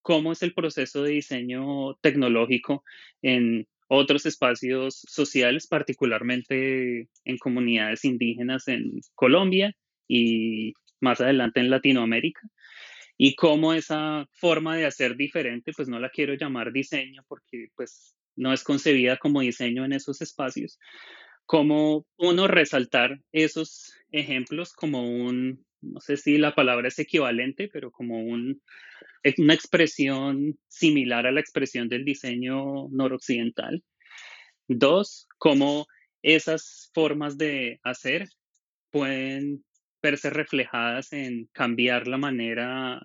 cómo 0.00 0.30
es 0.30 0.42
el 0.42 0.54
proceso 0.54 1.02
de 1.02 1.12
diseño 1.12 1.96
tecnológico 2.00 2.84
en 3.22 3.66
otros 3.88 4.24
espacios 4.24 5.02
sociales, 5.08 5.66
particularmente 5.66 7.08
en 7.24 7.38
comunidades 7.38 8.04
indígenas 8.04 8.68
en 8.68 9.00
Colombia 9.16 9.74
y 10.06 10.74
más 11.00 11.20
adelante 11.20 11.58
en 11.58 11.70
Latinoamérica. 11.70 12.40
Y 13.16 13.36
cómo 13.36 13.72
esa 13.72 14.26
forma 14.32 14.76
de 14.76 14.86
hacer 14.86 15.16
diferente, 15.16 15.72
pues 15.72 15.88
no 15.88 16.00
la 16.00 16.10
quiero 16.10 16.34
llamar 16.34 16.72
diseño 16.72 17.22
porque 17.28 17.68
pues 17.76 18.16
no 18.36 18.52
es 18.52 18.64
concebida 18.64 19.16
como 19.18 19.40
diseño 19.40 19.84
en 19.84 19.92
esos 19.92 20.20
espacios. 20.20 20.78
Cómo 21.46 22.06
uno 22.16 22.48
resaltar 22.48 23.20
esos 23.32 23.94
ejemplos 24.10 24.72
como 24.72 25.08
un, 25.08 25.64
no 25.80 26.00
sé 26.00 26.16
si 26.16 26.38
la 26.38 26.54
palabra 26.54 26.88
es 26.88 26.98
equivalente, 26.98 27.68
pero 27.72 27.90
como 27.90 28.18
un, 28.18 28.60
una 29.38 29.54
expresión 29.54 30.58
similar 30.68 31.26
a 31.26 31.32
la 31.32 31.40
expresión 31.40 31.88
del 31.88 32.04
diseño 32.04 32.88
noroccidental. 32.90 33.82
Dos, 34.66 35.28
cómo 35.38 35.86
esas 36.22 36.90
formas 36.94 37.36
de 37.36 37.78
hacer 37.82 38.28
pueden 38.90 39.62
verse 40.04 40.28
reflejadas 40.28 41.12
en 41.14 41.48
cambiar 41.52 42.06
la 42.06 42.18
manera 42.18 43.00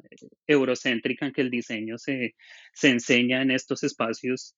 eurocéntrica 0.45 1.25
en 1.25 1.31
que 1.31 1.41
el 1.41 1.49
diseño 1.49 1.97
se, 1.97 2.35
se 2.73 2.89
enseña 2.89 3.41
en 3.41 3.51
estos 3.51 3.83
espacios 3.83 4.57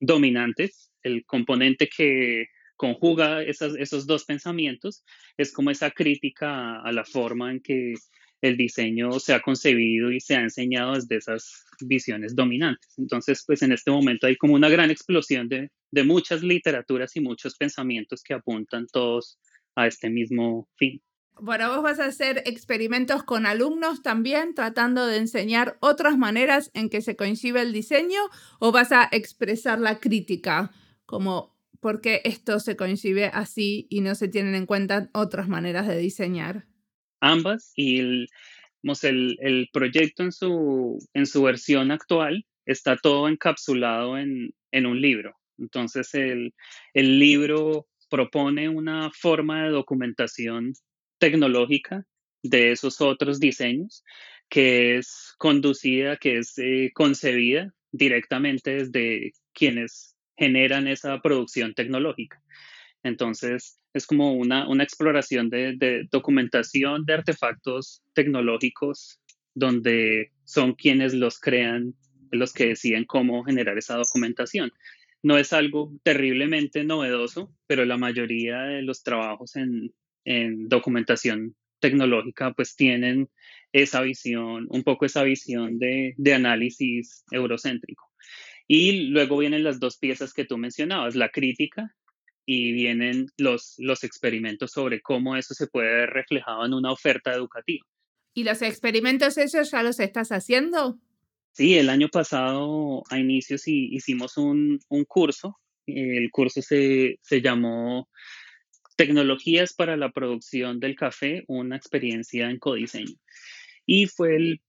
dominantes. 0.00 0.90
El 1.04 1.24
componente 1.24 1.88
que 1.88 2.46
conjuga 2.74 3.42
esos 3.42 4.06
dos 4.06 4.24
pensamientos 4.24 5.04
es 5.36 5.52
como 5.52 5.70
esa 5.70 5.92
crítica 5.92 6.80
a 6.82 6.90
la 6.92 7.04
forma 7.04 7.52
en 7.52 7.60
que 7.60 7.94
el 8.42 8.56
diseño 8.56 9.12
se 9.18 9.32
ha 9.32 9.40
concebido 9.40 10.10
y 10.10 10.20
se 10.20 10.34
ha 10.34 10.40
enseñado 10.40 10.94
desde 10.94 11.16
esas 11.16 11.64
visiones 11.80 12.34
dominantes. 12.34 12.92
Entonces, 12.98 13.44
pues 13.46 13.62
en 13.62 13.72
este 13.72 13.90
momento 13.90 14.26
hay 14.26 14.36
como 14.36 14.54
una 14.54 14.68
gran 14.68 14.90
explosión 14.90 15.48
de, 15.48 15.70
muchas 16.04 16.42
literaturas 16.42 17.16
y 17.16 17.20
muchos 17.20 17.56
pensamientos 17.56 18.22
que 18.22 18.34
apuntan 18.34 18.86
todos 18.92 19.38
a 19.74 19.86
este 19.86 20.10
mismo 20.10 20.68
fin. 20.76 21.00
Bueno, 21.38 21.68
vos 21.68 21.82
vas 21.82 22.00
a 22.00 22.06
hacer 22.06 22.42
experimentos 22.46 23.22
con 23.22 23.46
alumnos 23.46 24.02
también, 24.02 24.54
tratando 24.54 25.06
de 25.06 25.18
enseñar 25.18 25.76
otras 25.80 26.16
maneras 26.16 26.70
en 26.74 26.88
que 26.88 27.02
se 27.02 27.16
coincide 27.16 27.60
el 27.60 27.72
diseño, 27.72 28.20
o 28.58 28.72
vas 28.72 28.92
a 28.92 29.08
expresar 29.12 29.78
la 29.78 30.00
crítica, 30.00 30.70
como 31.04 31.54
por 31.80 32.00
qué 32.00 32.22
esto 32.24 32.58
se 32.58 32.76
coincide 32.76 33.26
así 33.26 33.86
y 33.90 34.00
no 34.00 34.14
se 34.14 34.28
tienen 34.28 34.54
en 34.54 34.66
cuenta 34.66 35.10
otras 35.12 35.48
maneras 35.48 35.86
de 35.86 35.98
diseñar 35.98 36.66
ambas 37.20 37.72
y 37.76 37.98
el, 37.98 39.68
proyecto 39.72 40.22
en 40.22 40.32
su, 40.32 41.42
versión 41.42 41.90
actual 41.90 42.46
está 42.64 42.96
todo 42.96 43.28
encapsulado 43.28 44.18
en, 44.18 44.52
un 44.72 45.00
libro. 45.00 45.34
Entonces 45.58 46.14
el 46.14 46.52
libro 46.94 47.86
propone 48.10 48.68
una 48.68 49.10
forma 49.10 49.64
de 49.64 49.70
documentación 49.70 50.74
tecnológica 51.18 52.06
de 52.42 52.72
esos 52.72 53.00
otros 53.00 53.40
diseños 53.40 54.04
que 54.48 54.96
es 54.96 55.34
conducida, 55.38 56.16
que 56.16 56.38
es 56.38 56.56
eh, 56.58 56.90
concebida 56.94 57.74
directamente 57.90 58.84
desde 58.84 59.32
quienes 59.52 60.16
generan 60.36 60.86
esa 60.86 61.20
producción 61.20 61.74
tecnológica. 61.74 62.42
Entonces, 63.02 63.80
es 63.92 64.06
como 64.06 64.34
una, 64.34 64.66
exploración 64.82 65.48
de, 65.48 66.06
documentación 66.10 67.04
de 67.06 67.14
artefactos 67.14 68.02
tecnológicos 68.12 69.20
donde 69.54 70.32
son 70.44 70.74
quienes 70.74 71.14
los 71.14 71.40
crean, 71.40 71.94
los 72.30 72.52
que 72.52 72.68
deciden 72.68 73.04
cómo 73.04 73.42
generar 73.44 73.78
esa 73.78 73.96
documentación. 73.96 74.70
No 75.22 75.38
es 75.38 75.52
algo 75.52 75.92
terriblemente 76.02 76.84
novedoso, 76.84 77.50
pero 77.66 77.84
la 77.84 77.96
mayoría 77.96 78.62
de 78.62 78.82
los 78.82 79.02
trabajos 79.02 79.56
en, 79.56 79.94
documentación 80.68 81.54
tecnológica 81.80 82.52
pues 82.52 82.74
tienen 82.76 83.28
esa 83.72 84.00
visión, 84.00 84.66
un 84.70 84.82
poco 84.82 85.06
esa 85.06 85.22
visión 85.22 85.78
de, 85.78 86.14
de 86.16 86.34
análisis 86.34 87.24
eurocéntrico. 87.30 88.04
Y 88.68 89.08
luego 89.10 89.38
vienen 89.38 89.62
las 89.62 89.78
dos 89.78 89.98
piezas 89.98 90.32
que 90.32 90.44
tú 90.44 90.58
mencionabas, 90.58 91.14
la 91.14 91.30
crítica 91.30 91.94
y 92.44 92.72
vienen 92.72 93.28
los, 93.36 93.74
los 93.78 94.04
experimentos 94.04 94.72
sobre 94.72 95.00
cómo 95.00 95.36
eso 95.36 95.54
se 95.54 95.66
puede 95.66 95.88
ver 95.88 96.10
reflejado 96.10 96.64
en 96.64 96.74
una 96.74 96.92
oferta 96.92 97.32
educativa. 97.32 97.84
¿Y 98.34 98.44
los 98.44 98.62
experimentos 98.62 99.38
esos 99.38 99.70
ya 99.70 99.82
los 99.82 99.98
estás 100.00 100.30
haciendo? 100.30 100.98
Sí, 101.52 101.78
el 101.78 101.88
año 101.88 102.08
pasado 102.08 103.02
a 103.08 103.18
inicios 103.18 103.66
hicimos 103.66 104.36
un, 104.36 104.78
un 104.88 105.04
curso. 105.04 105.58
El 105.86 106.30
curso 106.30 106.60
se, 106.60 107.18
se 107.22 107.40
llamó 107.40 108.08
Tecnologías 108.96 109.74
para 109.74 109.96
la 109.96 110.10
producción 110.10 110.80
del 110.80 110.96
café, 110.96 111.44
una 111.48 111.76
experiencia 111.76 112.50
en 112.50 112.58
codiseño. 112.58 113.14
Y 113.84 114.06
fue 114.06 114.60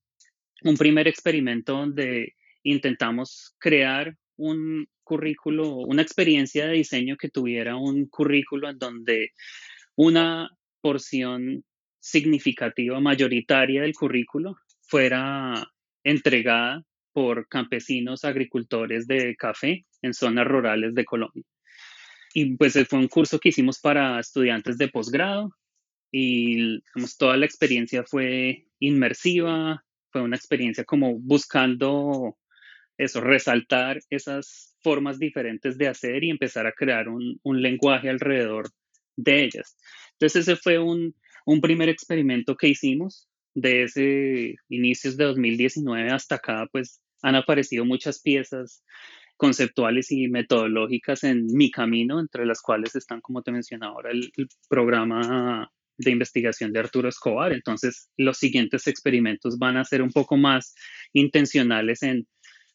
un 0.62 0.76
primer 0.76 1.08
experimento 1.08 1.72
donde 1.72 2.34
intentamos 2.62 3.56
crear 3.58 4.16
un 4.36 4.86
currículo, 5.02 5.76
una 5.76 6.02
experiencia 6.02 6.66
de 6.66 6.74
diseño 6.74 7.16
que 7.16 7.30
tuviera 7.30 7.76
un 7.76 8.06
currículo 8.06 8.68
en 8.68 8.78
donde 8.78 9.32
una 9.96 10.50
porción 10.80 11.64
significativa, 11.98 13.00
mayoritaria 13.00 13.82
del 13.82 13.94
currículo 13.94 14.56
fuera 14.82 15.70
entregada 16.04 16.84
por 17.12 17.48
campesinos 17.48 18.24
agricultores 18.24 19.06
de 19.06 19.34
café 19.36 19.84
en 20.02 20.14
zonas 20.14 20.46
rurales 20.46 20.94
de 20.94 21.04
Colombia. 21.04 21.44
Y 22.34 22.56
pues 22.56 22.78
fue 22.88 22.98
un 22.98 23.08
curso 23.08 23.38
que 23.38 23.50
hicimos 23.50 23.80
para 23.80 24.20
estudiantes 24.20 24.78
de 24.78 24.88
posgrado 24.88 25.50
y 26.12 26.82
toda 27.18 27.36
la 27.36 27.46
experiencia 27.46 28.04
fue 28.04 28.66
inmersiva, 28.78 29.84
fue 30.10 30.22
una 30.22 30.36
experiencia 30.36 30.84
como 30.84 31.18
buscando 31.18 32.38
eso, 32.96 33.20
resaltar 33.20 34.00
esas 34.10 34.76
formas 34.82 35.18
diferentes 35.18 35.78
de 35.78 35.88
hacer 35.88 36.24
y 36.24 36.30
empezar 36.30 36.66
a 36.66 36.72
crear 36.72 37.08
un, 37.08 37.38
un 37.42 37.62
lenguaje 37.62 38.08
alrededor 38.08 38.70
de 39.16 39.44
ellas. 39.44 39.76
Entonces 40.12 40.48
ese 40.48 40.56
fue 40.56 40.78
un, 40.78 41.14
un 41.46 41.60
primer 41.60 41.88
experimento 41.88 42.56
que 42.56 42.68
hicimos 42.68 43.28
de 43.54 43.84
ese 43.84 44.56
inicios 44.68 45.16
de 45.16 45.24
2019 45.24 46.10
hasta 46.10 46.36
acá, 46.36 46.68
pues 46.70 47.00
han 47.22 47.34
aparecido 47.34 47.84
muchas 47.84 48.20
piezas 48.20 48.84
conceptuales 49.38 50.10
y 50.10 50.28
metodológicas 50.28 51.24
en 51.24 51.46
mi 51.46 51.70
camino, 51.70 52.20
entre 52.20 52.44
las 52.44 52.60
cuales 52.60 52.94
están, 52.96 53.20
como 53.22 53.42
te 53.42 53.52
mencionaba 53.52 53.94
ahora, 53.94 54.10
el, 54.10 54.30
programa 54.68 55.70
de 55.96 56.10
investigación 56.10 56.72
de 56.72 56.80
Arturo 56.80 57.08
Escobar. 57.08 57.52
Entonces, 57.52 58.10
los 58.16 58.36
siguientes 58.36 58.86
experimentos 58.86 59.58
van 59.58 59.76
a 59.76 59.84
ser 59.84 60.02
un 60.02 60.10
poco 60.10 60.36
más 60.36 60.74
intencionales 61.12 62.02
en 62.02 62.26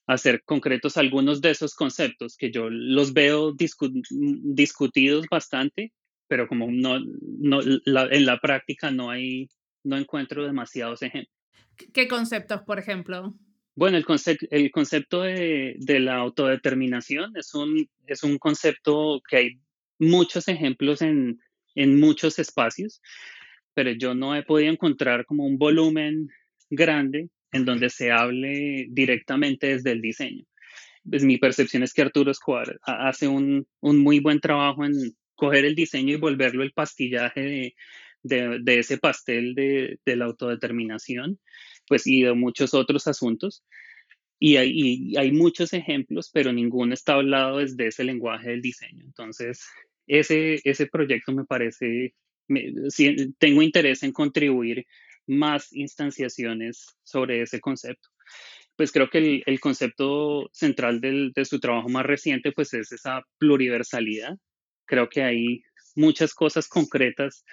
hacer 0.08 0.41
concretos 0.43 0.97
algunos 0.97 1.41
de 1.41 1.52
esos 1.52 1.76
conceptos 1.76 2.36
que 2.38 2.52
yo 2.52 2.69
los 2.69 3.13
veo 3.13 3.54
discutidos 3.54 5.26
bastante, 5.30 5.93
pero 6.28 6.47
como 6.47 6.71
no, 6.71 6.99
no 6.99 7.62
en 7.62 8.26
la 8.26 8.39
práctica 8.39 8.89
no 8.89 9.10
hay, 9.10 9.49
no 9.84 9.97
encuentro 9.97 10.45
demasiados 10.45 11.02
ejemplos. 11.04 11.34
¿Qué 11.93 12.08
conceptos, 12.08 12.62
por 12.62 12.80
ejemplo? 12.80 13.34
Bueno, 13.76 13.98
el, 13.98 14.06
concepto, 14.06 14.46
el 14.52 14.72
concepto 14.72 15.22
de, 15.22 15.76
la 16.00 16.18
autodeterminación 16.18 17.36
es 17.36 17.56
un, 17.56 17.90
es 18.06 18.24
un 18.24 18.38
concepto 18.38 19.22
que 19.28 19.38
hay 19.38 19.60
muchos 19.98 20.48
ejemplos 20.48 21.02
en, 21.02 21.40
en 21.76 22.00
muchos 22.00 22.38
espacios, 22.38 23.02
pero 23.74 23.92
yo 23.92 24.14
no 24.14 24.36
he 24.36 24.44
podido 24.44 24.72
encontrar 24.72 25.26
como 25.26 25.46
un 25.46 25.58
volumen 25.58 26.30
grande 26.70 27.30
en 27.52 27.66
donde 27.66 27.90
se 27.90 28.12
hable 28.12 28.88
directamente 28.90 29.68
desde 29.68 29.92
el 29.92 30.02
diseño. 30.02 30.46
Pues 31.10 31.24
mi 31.24 31.38
percepción 31.38 31.84
es 31.84 31.94
que 31.94 32.02
Arturo 32.02 32.32
Escobar 32.32 32.80
hace 32.84 33.28
un, 33.28 33.68
un 33.82 34.00
muy 34.00 34.20
buen 34.20 34.40
trabajo 34.40 34.86
en 34.86 34.94
coger 35.36 35.66
el 35.66 35.76
diseño 35.76 36.14
y 36.14 36.20
volverlo 36.20 36.64
el 36.64 36.74
pastillaje 36.74 37.42
de, 37.42 37.76
de, 38.24 38.60
de 38.62 38.80
ese 38.80 38.98
pastel 38.98 39.54
de, 39.56 40.00
de, 40.06 40.16
la 40.16 40.26
autodeterminación 40.26 41.40
pues 41.88 42.08
y 42.08 42.24
de 42.24 42.34
muchos 42.34 42.74
otros 42.74 43.08
asuntos. 43.08 43.63
Y 44.39 44.58
hay, 44.58 45.15
hay 45.15 45.32
muchos 45.32 45.74
ejemplos, 45.74 46.30
pero 46.34 46.52
ninguno 46.52 46.93
está 46.93 47.13
hablado 47.13 47.60
desde 47.60 47.88
ese 47.88 48.04
lenguaje 48.04 48.50
del 48.50 48.62
diseño. 48.62 49.06
Entonces, 49.06 49.65
ese, 50.08 50.60
ese 50.63 50.88
proyecto 50.88 51.32
me 51.32 51.46
parece, 51.46 52.13
tengo 53.38 53.62
interés 53.62 54.04
en 54.04 54.12
contribuir 54.12 54.86
más 55.28 55.72
instanciaciones 55.72 56.98
sobre 57.04 57.41
ese 57.41 57.62
concepto. 57.62 58.10
Pues 58.76 58.91
creo 58.91 59.10
que 59.10 59.19
el, 59.19 59.43
el 59.46 59.60
concepto 59.60 60.50
central 60.52 61.00
del, 61.00 61.32
de 61.34 61.46
su 61.46 61.60
trabajo 61.60 61.89
más 61.89 62.06
reciente 62.06 62.52
pues 62.52 62.74
es 62.74 62.91
esa 62.91 63.22
pluriversalidad. 63.38 64.38
Creo 64.86 65.08
que 65.10 65.22
hay 65.24 65.63
muchas 65.96 66.34
cosas 66.34 66.67
concretas 66.67 67.46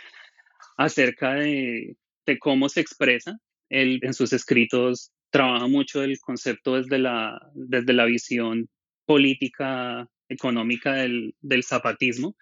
acerca 0.76 1.34
de, 1.34 1.96
de 2.26 2.38
cómo 2.38 2.68
se 2.68 2.80
expresa 2.80 3.38
él 3.70 4.00
en 4.02 4.12
sus 4.12 4.32
escritos 4.32 5.12
trabaja 5.30 5.66
mucho 5.68 6.02
el 6.02 6.18
concepto 6.20 6.76
desde 6.76 6.98
la, 6.98 7.40
desde 7.54 7.92
la 7.92 8.04
visión 8.04 8.68
política, 9.06 10.08
económica 10.28 10.94
del, 10.94 11.34
zapatismo, 11.62 12.36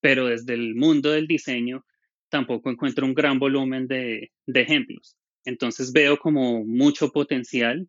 pero 0.00 0.26
desde 0.26 0.54
el 0.54 0.74
mundo 0.74 1.10
del 1.10 1.26
diseño 1.26 1.84
tampoco 2.28 2.70
encuentro 2.70 3.06
un 3.06 3.14
gran 3.14 3.38
volumen 3.38 3.86
de, 3.88 4.30
de 4.46 4.60
ejemplos. 4.60 5.16
Entonces 5.44 5.92
veo 5.92 6.18
como 6.18 6.64
mucho 6.64 7.10
potencial 7.10 7.88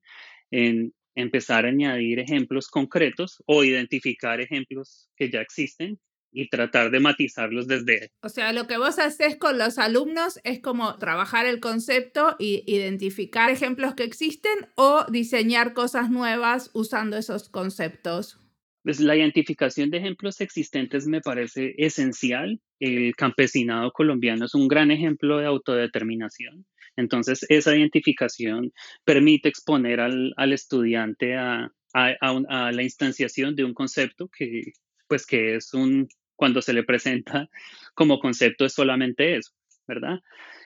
en 0.49 0.93
empezar 1.15 1.65
a 1.65 1.69
añadir 1.69 2.19
ejemplos 2.19 2.67
concretos 2.67 3.43
o 3.45 3.63
identificar 3.63 4.39
ejemplos 4.39 5.10
que 5.15 5.29
ya 5.29 5.41
existen 5.41 5.99
y 6.31 6.49
tratar 6.49 6.91
de 6.91 6.99
matizarlos 6.99 7.67
desde... 7.67 8.11
O 8.21 8.29
sea, 8.29 8.53
lo 8.53 8.67
que 8.67 8.77
vos 8.77 8.99
haces 8.99 9.35
con 9.35 9.57
los 9.57 9.77
alumnos 9.77 10.39
es 10.43 10.59
como 10.59 10.97
trabajar 10.97 11.45
el 11.45 11.59
concepto 11.59 12.35
e 12.39 12.63
identificar 12.65 13.49
ejemplos 13.49 13.95
que 13.95 14.03
existen 14.03 14.53
o 14.75 15.05
diseñar 15.09 15.73
cosas 15.73 16.09
nuevas 16.09 16.69
usando 16.73 17.17
esos 17.17 17.49
conceptos. 17.49 18.37
Pues 18.83 18.99
la 18.99 19.15
identificación 19.15 19.89
de 19.89 19.97
ejemplos 19.97 20.39
existentes 20.41 21.05
me 21.05 21.21
parece 21.21 21.75
esencial. 21.77 22.61
El 22.79 23.15
campesinado 23.15 23.91
colombiano 23.91 24.45
es 24.45 24.55
un 24.55 24.67
gran 24.67 24.89
ejemplo 24.89 25.37
de 25.37 25.45
autodeterminación. 25.45 26.65
Entonces, 26.95 27.45
esa 27.49 27.75
identificación 27.75 28.71
permite 29.03 29.49
exponer 29.49 29.99
al, 29.99 30.33
al 30.37 30.53
estudiante 30.53 31.35
a, 31.35 31.71
a, 31.93 32.15
a, 32.21 32.71
la 32.71 32.83
instanciación 32.83 33.55
de 33.55 33.63
un 33.63 33.73
concepto 33.73 34.29
que, 34.29 34.73
pues 35.07 35.25
que 35.25 35.55
es 35.55 35.73
un, 35.73 36.07
cuando 36.39 36.62
se 36.62 36.71
le 36.71 36.84
presenta 36.84 37.49
como 37.93 38.19
concepto 38.19 38.65
es 38.65 38.73
solamente 38.73 39.36
eso, 39.36 39.52
¿verdad? 39.86 40.19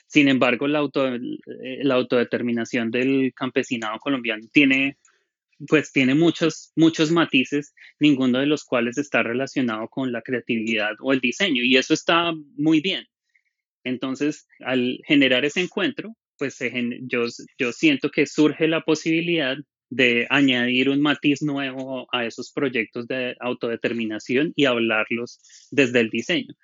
Sin 0.05 0.27
embargo, 0.27 0.67
la, 0.67 0.77
auto, 0.79 1.07
eh, 1.15 1.79
la 1.81 1.95
autodeterminación 1.95 2.91
del 2.91 3.33
campesinado 3.35 3.97
colombiano 3.97 4.47
tiene, 4.51 4.97
pues 5.67 5.91
tiene 5.91 6.13
muchos, 6.13 6.71
muchos 6.75 7.09
matices, 7.09 7.73
ninguno 7.99 8.37
de 8.37 8.45
los 8.45 8.63
cuales 8.63 8.99
está 8.99 9.23
relacionado 9.23 9.87
con 9.87 10.11
la 10.11 10.21
creatividad 10.21 10.91
o 10.99 11.11
el 11.11 11.19
diseño, 11.19 11.63
y 11.63 11.77
eso 11.77 11.95
está 11.95 12.31
muy 12.55 12.79
bien. 12.79 13.07
Entonces, 13.83 14.47
al 14.59 14.99
generar 15.07 15.43
ese 15.43 15.61
encuentro, 15.61 16.15
pues 16.37 16.59
yo, 17.01 17.25
yo 17.57 17.71
siento 17.71 18.11
que 18.11 18.27
surge 18.27 18.67
la 18.67 18.81
posibilidad 18.81 19.57
de 19.95 20.27
añadir 20.29 20.89
un 20.89 21.01
matiz 21.01 21.41
nuevo 21.41 22.07
a 22.11 22.25
esos 22.25 22.51
proyectos 22.51 23.07
de 23.07 23.35
autodeterminación 23.39 24.53
y 24.55 24.65
hablarlos 24.65 25.39
desde 25.71 25.99
el 25.99 26.09
diseño. 26.09 26.55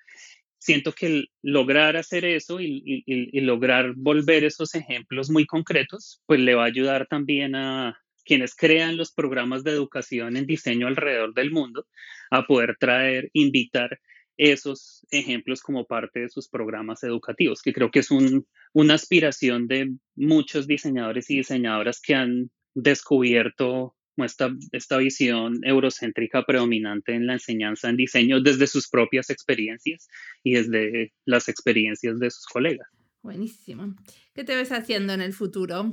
Siento 0.58 0.92
que 0.92 1.24
lograr 1.42 1.96
hacer 1.96 2.24
eso 2.24 2.60
y, 2.60 3.04
lograr 3.40 3.94
volver 3.96 4.44
esos 4.44 4.74
ejemplos 4.74 5.30
muy 5.30 5.46
concretos, 5.46 6.22
pues 6.26 6.40
le 6.40 6.54
va 6.54 6.64
a 6.64 6.66
ayudar 6.66 7.06
también 7.06 7.54
a 7.54 7.98
quienes 8.24 8.54
crean 8.54 8.96
los 8.96 9.12
programas 9.12 9.64
de 9.64 9.70
educación 9.70 10.36
en 10.36 10.46
diseño 10.46 10.86
alrededor 10.86 11.32
del 11.32 11.50
mundo 11.50 11.86
a 12.30 12.46
poder 12.46 12.76
traer, 12.78 13.30
invitar 13.32 13.98
esos 14.36 15.06
ejemplos 15.10 15.62
como 15.62 15.86
parte 15.86 16.20
de 16.20 16.28
sus 16.28 16.48
programas 16.48 17.02
educativos, 17.02 17.62
que 17.62 17.72
creo 17.72 17.90
que 17.90 18.00
es 18.00 18.08
una 18.10 18.94
aspiración 18.94 19.66
de 19.66 19.94
muchos 20.14 20.66
diseñadores 20.66 21.30
y 21.30 21.36
diseñadoras 21.38 22.00
que 22.00 22.14
han 22.14 22.50
descubierto 22.74 23.96
esta, 24.24 24.50
esta 24.72 24.98
visión 24.98 25.60
eurocéntrica 25.64 26.44
predominante 26.44 27.14
en 27.14 27.26
la 27.26 27.34
enseñanza 27.34 27.88
en 27.88 27.96
diseño 27.96 28.40
desde 28.40 28.66
sus 28.66 28.88
propias 28.88 29.30
experiencias 29.30 30.08
y 30.42 30.54
desde 30.54 31.12
las 31.24 31.48
experiencias 31.48 32.18
de 32.18 32.30
sus 32.30 32.46
colegas. 32.46 32.88
Buenísimo. 33.22 33.94
¿Qué 34.34 34.44
te 34.44 34.56
ves 34.56 34.72
haciendo 34.72 35.12
en 35.12 35.20
el 35.20 35.32
futuro 35.32 35.90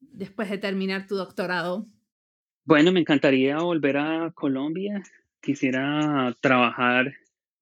después 0.00 0.50
de 0.50 0.58
terminar 0.58 1.06
tu 1.06 1.16
doctorado? 1.16 1.86
Bueno, 2.64 2.92
me 2.92 3.00
encantaría 3.00 3.58
volver 3.58 3.96
a 3.96 4.32
Colombia. 4.34 5.02
Quisiera 5.40 6.36
trabajar 6.40 7.12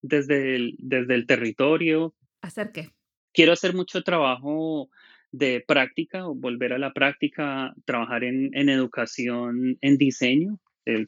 desde 0.02 0.56
el, 0.56 0.76
desde 0.78 1.14
el 1.14 1.26
territorio. 1.26 2.14
¿Hacer 2.42 2.72
qué? 2.72 2.90
Quiero 3.32 3.52
hacer 3.52 3.74
mucho 3.74 4.02
trabajo 4.02 4.90
de 5.32 5.64
práctica 5.66 6.26
o 6.26 6.34
volver 6.34 6.72
a 6.72 6.78
la 6.78 6.92
práctica, 6.92 7.72
trabajar 7.84 8.24
en, 8.24 8.68
educación, 8.68 9.78
en 9.80 9.96
diseño, 9.96 10.58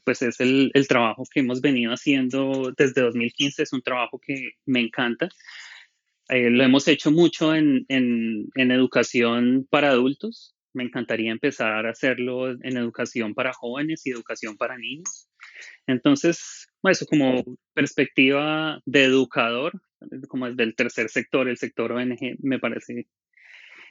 pues 0.03 0.21
es 0.21 0.39
el, 0.39 0.71
trabajo 0.87 1.23
que 1.31 1.41
hemos 1.41 1.61
venido 1.61 1.91
haciendo 1.91 2.73
desde 2.77 3.01
2015, 3.01 3.63
es 3.63 3.73
un 3.73 3.81
trabajo 3.81 4.19
que 4.19 4.51
me 4.65 4.79
encanta. 4.79 5.29
Eh, 6.29 6.49
lo 6.49 6.63
hemos 6.63 6.87
hecho 6.87 7.11
mucho 7.11 7.53
en, 7.53 7.85
educación 8.55 9.67
para 9.69 9.89
adultos, 9.89 10.55
me 10.73 10.83
encantaría 10.83 11.31
empezar 11.31 11.85
a 11.85 11.91
hacerlo 11.91 12.49
en 12.49 12.77
educación 12.77 13.33
para 13.33 13.53
jóvenes 13.53 14.05
y 14.05 14.11
educación 14.11 14.57
para 14.57 14.77
niños. 14.77 15.27
Entonces, 15.85 16.67
eso 16.83 17.05
como 17.05 17.43
perspectiva 17.73 18.79
de 18.85 19.03
educador, 19.03 19.81
como 20.27 20.49
desde 20.49 20.63
el 20.63 20.75
tercer 20.75 21.09
sector, 21.09 21.47
el 21.47 21.57
sector 21.57 21.91
ONG, 21.91 22.37
me 22.39 22.59
parece 22.59 23.07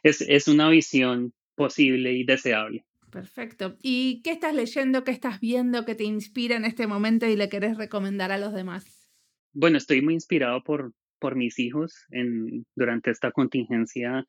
es, 0.02 0.20
es 0.20 0.48
una 0.48 0.68
visión 0.68 1.32
posible 1.54 2.12
y 2.12 2.24
deseable. 2.24 2.84
Perfecto. 3.10 3.76
¿Y 3.82 4.22
qué 4.22 4.30
estás 4.30 4.54
leyendo, 4.54 5.04
qué 5.04 5.10
estás 5.10 5.38
viendo, 5.38 5.84
que 5.84 5.94
te 5.94 6.04
inspira 6.04 6.56
en 6.56 6.64
este 6.64 6.86
momento 6.86 7.26
y 7.26 7.36
le 7.36 7.50
querés 7.50 7.76
recomendar 7.76 8.32
a 8.32 8.38
los 8.38 8.54
demás? 8.54 9.06
Bueno, 9.52 9.76
estoy 9.76 10.00
muy 10.00 10.14
inspirado 10.14 10.64
por, 10.64 10.94
por 11.18 11.36
mis 11.36 11.58
hijos. 11.58 12.06
En, 12.10 12.64
durante 12.74 13.10
esta 13.10 13.30
contingencia 13.30 14.26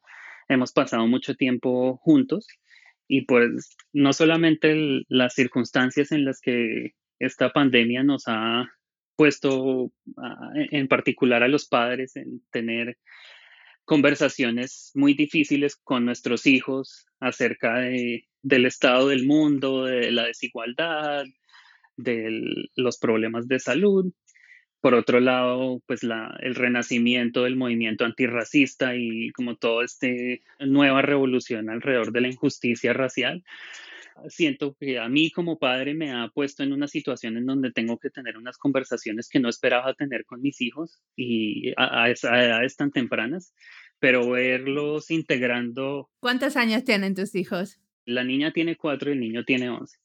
hemos 0.49 0.73
pasado 0.73 1.07
mucho 1.07 1.35
tiempo 1.35 1.97
juntos 1.97 2.47
y 3.07 3.21
pues 3.21 3.77
no 3.93 4.11
solamente 4.11 5.03
las 5.07 5.33
circunstancias 5.33 6.11
en 6.11 6.25
las 6.25 6.41
que 6.41 6.91
esta 7.19 7.51
pandemia 7.51 8.03
nos 8.03 8.23
ha 8.27 8.69
puesto 9.15 9.91
en 10.71 10.87
particular 10.87 11.43
a 11.43 11.47
los 11.47 11.67
padres 11.67 12.15
en 12.15 12.41
tener 12.51 12.97
conversaciones 13.85 14.91
muy 14.93 15.13
difíciles 15.13 15.75
con 15.75 16.05
nuestros 16.05 16.45
hijos 16.45 17.05
acerca 17.19 17.79
de, 17.79 18.27
del 18.41 18.65
estado 18.65 19.07
del 19.09 19.25
mundo, 19.25 19.85
de 19.85 20.11
la 20.11 20.25
desigualdad, 20.25 21.25
de 21.97 22.69
los 22.75 22.97
problemas 22.97 23.47
de 23.47 23.59
salud. 23.59 24.11
Por 24.81 24.95
otro 24.95 25.21
lado, 25.21 25.81
pues 25.87 26.01
el 26.03 26.55
renacimiento 26.55 27.43
del 27.43 27.55
movimiento 27.55 28.03
antirracista 28.03 28.95
y 28.95 29.31
como 29.31 29.55
toda 29.55 29.85
esta 29.85 30.07
nueva 30.59 31.01
revolución 31.01 31.69
alrededor 31.69 32.11
de 32.11 32.21
la 32.21 32.27
injusticia 32.27 32.91
racial, 32.91 33.43
siento 34.29 34.75
que 34.79 34.99
a 34.99 35.07
mí 35.09 35.31
como 35.31 35.57
padre 35.57 35.93
me 35.93 36.11
ha 36.11 36.29
puesto 36.29 36.63
en 36.63 36.73
una 36.73 36.87
situación 36.87 37.37
en 37.37 37.45
donde 37.45 37.71
tengo 37.71 37.97
que 37.97 38.09
tener 38.09 38.37
unas 38.37 38.57
conversaciones 38.57 39.29
que 39.29 39.39
no 39.39 39.49
esperaba 39.49 39.93
tener 39.93 40.25
con 40.25 40.41
mis 40.41 40.61
hijos 40.61 41.01
y 41.15 41.71
a, 41.77 42.05
a 42.05 42.09
edades 42.09 42.75
tan 42.75 42.91
tempranas, 42.91 43.53
pero 43.99 44.29
verlos 44.29 45.11
integrando. 45.11 46.09
¿Cuántos 46.19 46.55
años 46.55 46.83
tienen 46.83 47.15
tus 47.15 47.35
hijos? 47.35 47.79
La 48.05 48.23
niña 48.23 48.51
tiene 48.51 48.75
cuatro 48.75 49.09
y 49.09 49.13
el 49.13 49.19
niño 49.19 49.43
tiene 49.45 49.69
once. 49.69 49.97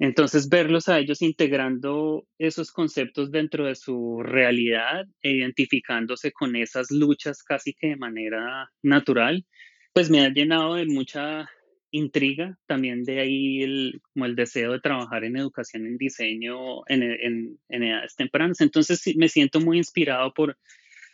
Entonces, 0.00 0.48
verlos 0.48 0.88
a 0.88 1.00
ellos 1.00 1.22
integrando 1.22 2.24
esos 2.38 2.70
conceptos 2.70 3.32
dentro 3.32 3.66
de 3.66 3.74
su 3.74 4.22
realidad 4.22 5.06
e 5.22 5.32
identificándose 5.32 6.30
con 6.30 6.54
esas 6.54 6.92
luchas 6.92 7.42
casi 7.42 7.74
que 7.74 7.88
de 7.88 7.96
manera 7.96 8.70
natural, 8.80 9.44
pues 9.92 10.08
me 10.08 10.20
ha 10.20 10.28
llenado 10.28 10.76
de 10.76 10.86
mucha 10.86 11.48
intriga, 11.90 12.58
también 12.66 13.04
de 13.04 13.20
ahí 13.20 13.62
el, 13.62 14.00
como 14.12 14.26
el 14.26 14.36
deseo 14.36 14.72
de 14.72 14.80
trabajar 14.80 15.24
en 15.24 15.36
educación 15.36 15.86
en 15.86 15.96
diseño 15.96 16.86
en, 16.86 17.02
en, 17.02 17.58
en 17.68 17.82
edades 17.82 18.14
tempranas. 18.16 18.60
Entonces, 18.60 19.02
me 19.16 19.28
siento 19.28 19.60
muy 19.60 19.78
inspirado 19.78 20.32
por 20.34 20.58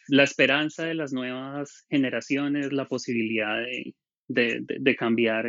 la 0.08 0.24
esperanza 0.24 0.84
de 0.84 0.94
las 0.94 1.12
nuevas 1.12 1.86
generaciones, 1.88 2.72
la 2.72 2.86
posibilidad 2.86 3.62
de, 3.62 3.94
de, 4.28 4.96
cambiar 4.96 5.46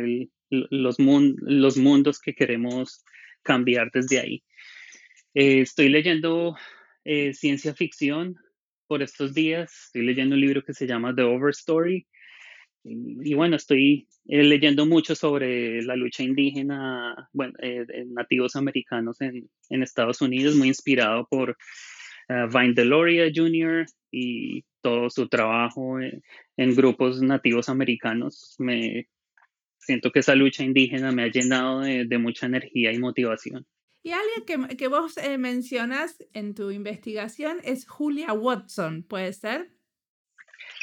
los, 0.50 0.96
los 0.98 1.76
mundos 1.76 2.20
que 2.20 2.34
queremos 2.34 3.04
cambiar 3.42 3.90
desde 3.92 4.20
ahí. 4.20 4.44
Eh, 5.34 5.60
estoy 5.60 5.88
leyendo 5.88 6.56
eh, 7.04 7.34
ciencia 7.34 7.74
ficción 7.74 8.36
por 8.86 9.02
estos 9.02 9.34
días. 9.34 9.86
Estoy 9.86 10.02
leyendo 10.02 10.34
un 10.34 10.40
libro 10.40 10.62
que 10.62 10.74
se 10.74 10.86
llama 10.86 11.14
The 11.14 11.22
Overstory. 11.22 12.06
Y, 12.88 13.34
bueno, 13.34 13.56
estoy 13.56 14.08
eh, 14.26 14.42
leyendo 14.42 14.86
mucho 14.86 15.14
sobre 15.14 15.82
la 15.82 15.96
lucha 15.96 16.22
indígena, 16.22 17.28
bueno, 17.32 17.54
nativos 18.08 18.56
americanos 18.56 19.20
en, 19.20 19.48
en, 19.70 19.82
Estados 19.82 20.20
Unidos, 20.20 20.54
muy 20.54 20.68
inspirado 20.68 21.26
por 21.28 21.56
Vine 22.28 22.74
Deloria 22.74 23.30
Jr. 23.34 23.86
y 24.10 24.64
todo 24.80 25.10
su 25.10 25.28
trabajo 25.28 26.00
en, 26.00 26.22
en 26.56 26.74
grupos 26.74 27.20
nativos 27.22 27.68
americanos. 27.68 28.54
Me 28.58 29.08
siento 29.78 30.10
que 30.10 30.20
esa 30.20 30.34
lucha 30.34 30.64
indígena 30.64 31.12
me 31.12 31.22
ha 31.22 31.30
llenado 31.30 31.80
de, 31.80 32.04
de 32.04 32.18
mucha 32.18 32.46
energía 32.46 32.92
y 32.92 32.98
motivación. 32.98 33.66
Y 34.02 34.12
alguien 34.12 34.68
que, 34.68 34.76
que 34.76 34.86
vos 34.86 35.16
eh, 35.16 35.36
mencionas 35.36 36.16
en 36.32 36.54
tu 36.54 36.70
investigación 36.70 37.58
es 37.64 37.88
Julia 37.88 38.32
Watson, 38.32 39.02
¿puede 39.02 39.32
ser? 39.32 39.72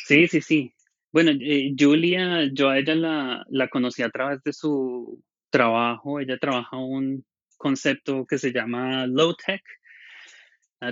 Sí, 0.05 0.27
sí, 0.27 0.41
sí. 0.41 0.73
Bueno, 1.13 1.29
eh, 1.39 1.75
Julia, 1.77 2.49
yo 2.51 2.69
a 2.69 2.79
ella 2.79 2.95
la, 2.95 3.67
conocí 3.69 4.01
a 4.01 4.09
través 4.09 4.41
de 4.43 4.51
su 4.51 5.23
trabajo. 5.51 6.19
Ella 6.19 6.39
trabaja 6.39 6.77
un 6.77 7.23
concepto 7.55 8.25
que 8.25 8.39
se 8.39 8.51
llama 8.51 9.05
low 9.05 9.35
tech, 9.35 9.61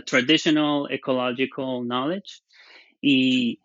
traditional 0.06 0.86
ecological 0.92 1.82
knowledge, 1.84 2.44
y 3.02 3.62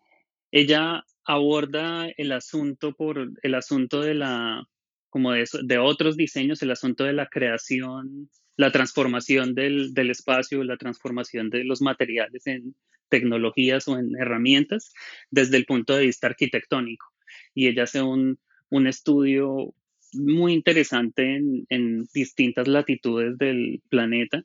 ella 0.51 1.05
aborda 1.25 2.07
el 2.17 2.31
asunto 2.31 2.91
por 2.93 3.29
el 3.43 3.55
asunto 3.55 4.01
de 4.01 4.15
la 4.15 4.67
como 5.11 5.33
de, 5.33 5.45
de 5.63 5.77
otros 5.77 6.17
diseños, 6.17 6.63
el 6.63 6.71
asunto 6.71 7.03
de 7.03 7.13
la 7.13 7.27
creación, 7.27 8.31
la 8.55 8.71
transformación 8.71 9.53
del, 9.53 9.93
del, 9.93 10.09
espacio, 10.09 10.63
la 10.63 10.77
transformación 10.77 11.51
de 11.51 11.63
los 11.63 11.81
materiales 11.83 12.47
en 12.47 12.75
tecnologías 13.09 13.87
o 13.87 13.97
en 13.97 14.15
herramientas 14.19 14.93
desde 15.29 15.57
el 15.57 15.65
punto 15.65 15.95
de 15.95 16.05
vista 16.05 16.27
arquitectónico. 16.27 17.05
Y 17.53 17.67
ella 17.67 17.83
hace 17.83 18.01
un, 18.01 18.39
un 18.69 18.87
estudio 18.87 19.73
muy 20.13 20.53
interesante 20.53 21.35
en, 21.35 21.65
en 21.69 22.05
distintas 22.13 22.67
latitudes 22.67 23.37
del 23.37 23.81
planeta, 23.89 24.43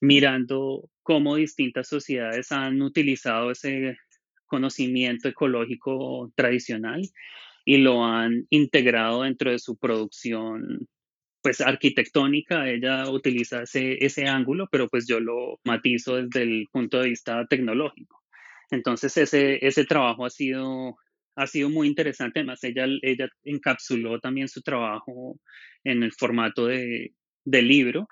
mirando 0.00 0.88
cómo 1.02 1.36
distintas 1.36 1.88
sociedades 1.88 2.52
han 2.52 2.82
utilizado 2.82 3.50
ese 3.50 3.96
conocimiento 4.46 5.28
ecológico 5.28 6.32
tradicional 6.34 7.02
y 7.64 7.78
lo 7.78 8.04
han 8.04 8.46
integrado 8.50 9.22
dentro 9.22 9.50
de 9.50 9.58
su 9.58 9.76
producción 9.76 10.88
pues 11.46 11.60
arquitectónica, 11.60 12.68
ella 12.68 13.08
utiliza 13.08 13.62
ese, 13.62 14.04
ese 14.04 14.26
ángulo, 14.26 14.66
pero 14.68 14.88
pues 14.88 15.06
yo 15.06 15.20
lo 15.20 15.60
matizo 15.62 16.16
desde 16.16 16.42
el 16.42 16.66
punto 16.72 16.98
de 16.98 17.10
vista 17.10 17.46
tecnológico. 17.46 18.24
Entonces 18.68 19.16
ese, 19.16 19.64
ese 19.64 19.84
trabajo 19.84 20.26
ha 20.26 20.30
sido, 20.30 20.96
ha 21.36 21.46
sido 21.46 21.70
muy 21.70 21.86
interesante, 21.86 22.40
además 22.40 22.64
ella, 22.64 22.86
ella 23.00 23.28
encapsuló 23.44 24.18
también 24.18 24.48
su 24.48 24.60
trabajo 24.60 25.38
en 25.84 26.02
el 26.02 26.10
formato 26.10 26.66
de, 26.66 27.14
de 27.44 27.62
libro, 27.62 28.08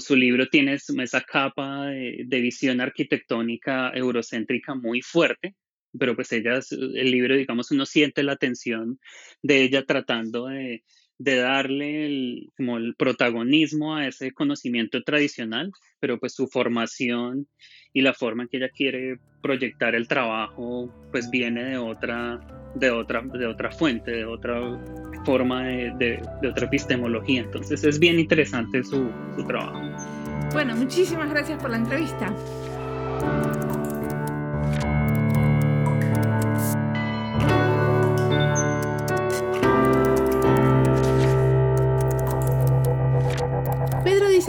su 0.00 0.16
libro 0.16 0.48
tiene 0.48 0.74
esa 0.74 1.20
capa 1.20 1.86
de, 1.86 2.24
de, 2.26 2.40
visión 2.40 2.80
arquitectónica 2.80 3.92
eurocéntrica 3.94 4.74
muy 4.74 5.00
fuerte, 5.00 5.54
pero 5.96 6.16
pues 6.16 6.32
ella, 6.32 6.58
el 6.72 7.08
libro, 7.08 7.36
digamos, 7.36 7.70
uno 7.70 7.86
siente 7.86 8.24
la 8.24 8.32
atención 8.32 8.98
de 9.42 9.62
ella 9.62 9.84
tratando 9.84 10.46
de, 10.46 10.82
de 11.18 11.36
darle 11.36 12.06
el, 12.06 12.52
como 12.56 12.76
el 12.76 12.94
protagonismo 12.96 13.96
a 13.96 14.06
ese 14.06 14.32
conocimiento 14.32 15.02
tradicional, 15.02 15.70
pero 16.00 16.18
pues 16.18 16.34
su 16.34 16.48
formación 16.48 17.46
y 17.92 18.02
la 18.02 18.12
forma 18.12 18.42
en 18.42 18.48
que 18.48 18.56
ella 18.56 18.70
quiere 18.70 19.18
proyectar 19.40 19.94
el 19.94 20.08
trabajo, 20.08 20.92
pues 21.12 21.30
viene 21.30 21.64
de 21.64 21.78
otra, 21.78 22.40
de 22.74 22.90
otra, 22.90 23.22
de 23.22 23.46
otra 23.46 23.70
fuente, 23.70 24.10
de 24.10 24.24
otra 24.24 24.60
forma 25.24 25.64
de, 25.64 25.92
de, 25.98 26.22
de 26.42 26.48
otra 26.48 26.66
epistemología. 26.66 27.42
Entonces 27.42 27.84
es 27.84 27.98
bien 27.98 28.18
interesante 28.18 28.82
su, 28.82 29.10
su 29.36 29.46
trabajo. 29.46 29.80
Bueno, 30.52 30.76
muchísimas 30.76 31.30
gracias 31.30 31.60
por 31.62 31.70
la 31.70 31.76
entrevista. 31.76 32.34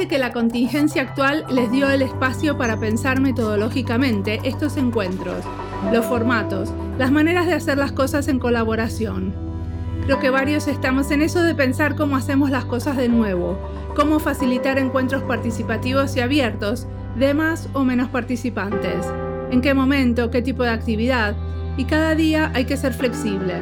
Que 0.07 0.17
la 0.17 0.31
contingencia 0.31 1.01
actual 1.01 1.45
les 1.49 1.71
dio 1.71 1.89
el 1.89 2.01
espacio 2.01 2.57
para 2.57 2.77
pensar 2.77 3.19
metodológicamente 3.19 4.39
estos 4.43 4.77
encuentros, 4.77 5.43
los 5.91 6.05
formatos, 6.05 6.71
las 6.97 7.11
maneras 7.11 7.47
de 7.47 7.53
hacer 7.53 7.77
las 7.77 7.91
cosas 7.91 8.27
en 8.27 8.39
colaboración. 8.39 9.33
Creo 10.05 10.19
que 10.19 10.29
varios 10.29 10.67
estamos 10.67 11.11
en 11.11 11.21
eso 11.21 11.41
de 11.41 11.55
pensar 11.55 11.95
cómo 11.95 12.15
hacemos 12.15 12.51
las 12.51 12.65
cosas 12.65 12.97
de 12.97 13.09
nuevo, 13.09 13.57
cómo 13.95 14.19
facilitar 14.19 14.77
encuentros 14.77 15.23
participativos 15.23 16.15
y 16.15 16.19
abiertos 16.19 16.87
de 17.15 17.33
más 17.33 17.69
o 17.73 17.83
menos 17.83 18.09
participantes, 18.09 19.05
en 19.51 19.61
qué 19.61 19.73
momento, 19.73 20.29
qué 20.29 20.41
tipo 20.41 20.63
de 20.63 20.69
actividad, 20.69 21.35
y 21.77 21.85
cada 21.85 22.15
día 22.15 22.51
hay 22.53 22.65
que 22.65 22.77
ser 22.77 22.93
flexible. 22.93 23.61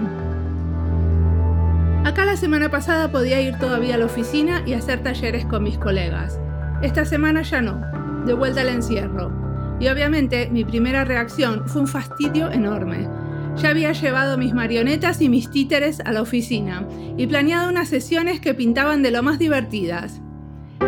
Acá 2.03 2.25
la 2.25 2.35
semana 2.35 2.69
pasada 2.69 3.09
podía 3.09 3.39
ir 3.39 3.57
todavía 3.57 3.95
a 3.95 3.97
la 3.97 4.07
oficina 4.07 4.61
y 4.65 4.73
hacer 4.73 5.01
talleres 5.01 5.45
con 5.45 5.63
mis 5.63 5.77
colegas. 5.77 6.37
Esta 6.81 7.05
semana 7.05 7.43
ya 7.43 7.61
no, 7.61 7.81
de 8.25 8.33
vuelta 8.33 8.59
al 8.59 8.67
encierro. 8.67 9.31
Y 9.79 9.87
obviamente 9.87 10.49
mi 10.51 10.65
primera 10.65 11.05
reacción 11.05 11.65
fue 11.65 11.81
un 11.81 11.87
fastidio 11.87 12.51
enorme. 12.51 13.07
Ya 13.55 13.69
había 13.69 13.93
llevado 13.93 14.37
mis 14.37 14.53
marionetas 14.53 15.21
y 15.21 15.29
mis 15.29 15.49
títeres 15.49 16.01
a 16.01 16.11
la 16.11 16.21
oficina 16.21 16.85
y 17.15 17.25
planeado 17.25 17.69
unas 17.69 17.87
sesiones 17.87 18.41
que 18.41 18.53
pintaban 18.53 19.01
de 19.01 19.11
lo 19.11 19.23
más 19.23 19.39
divertidas. 19.39 20.19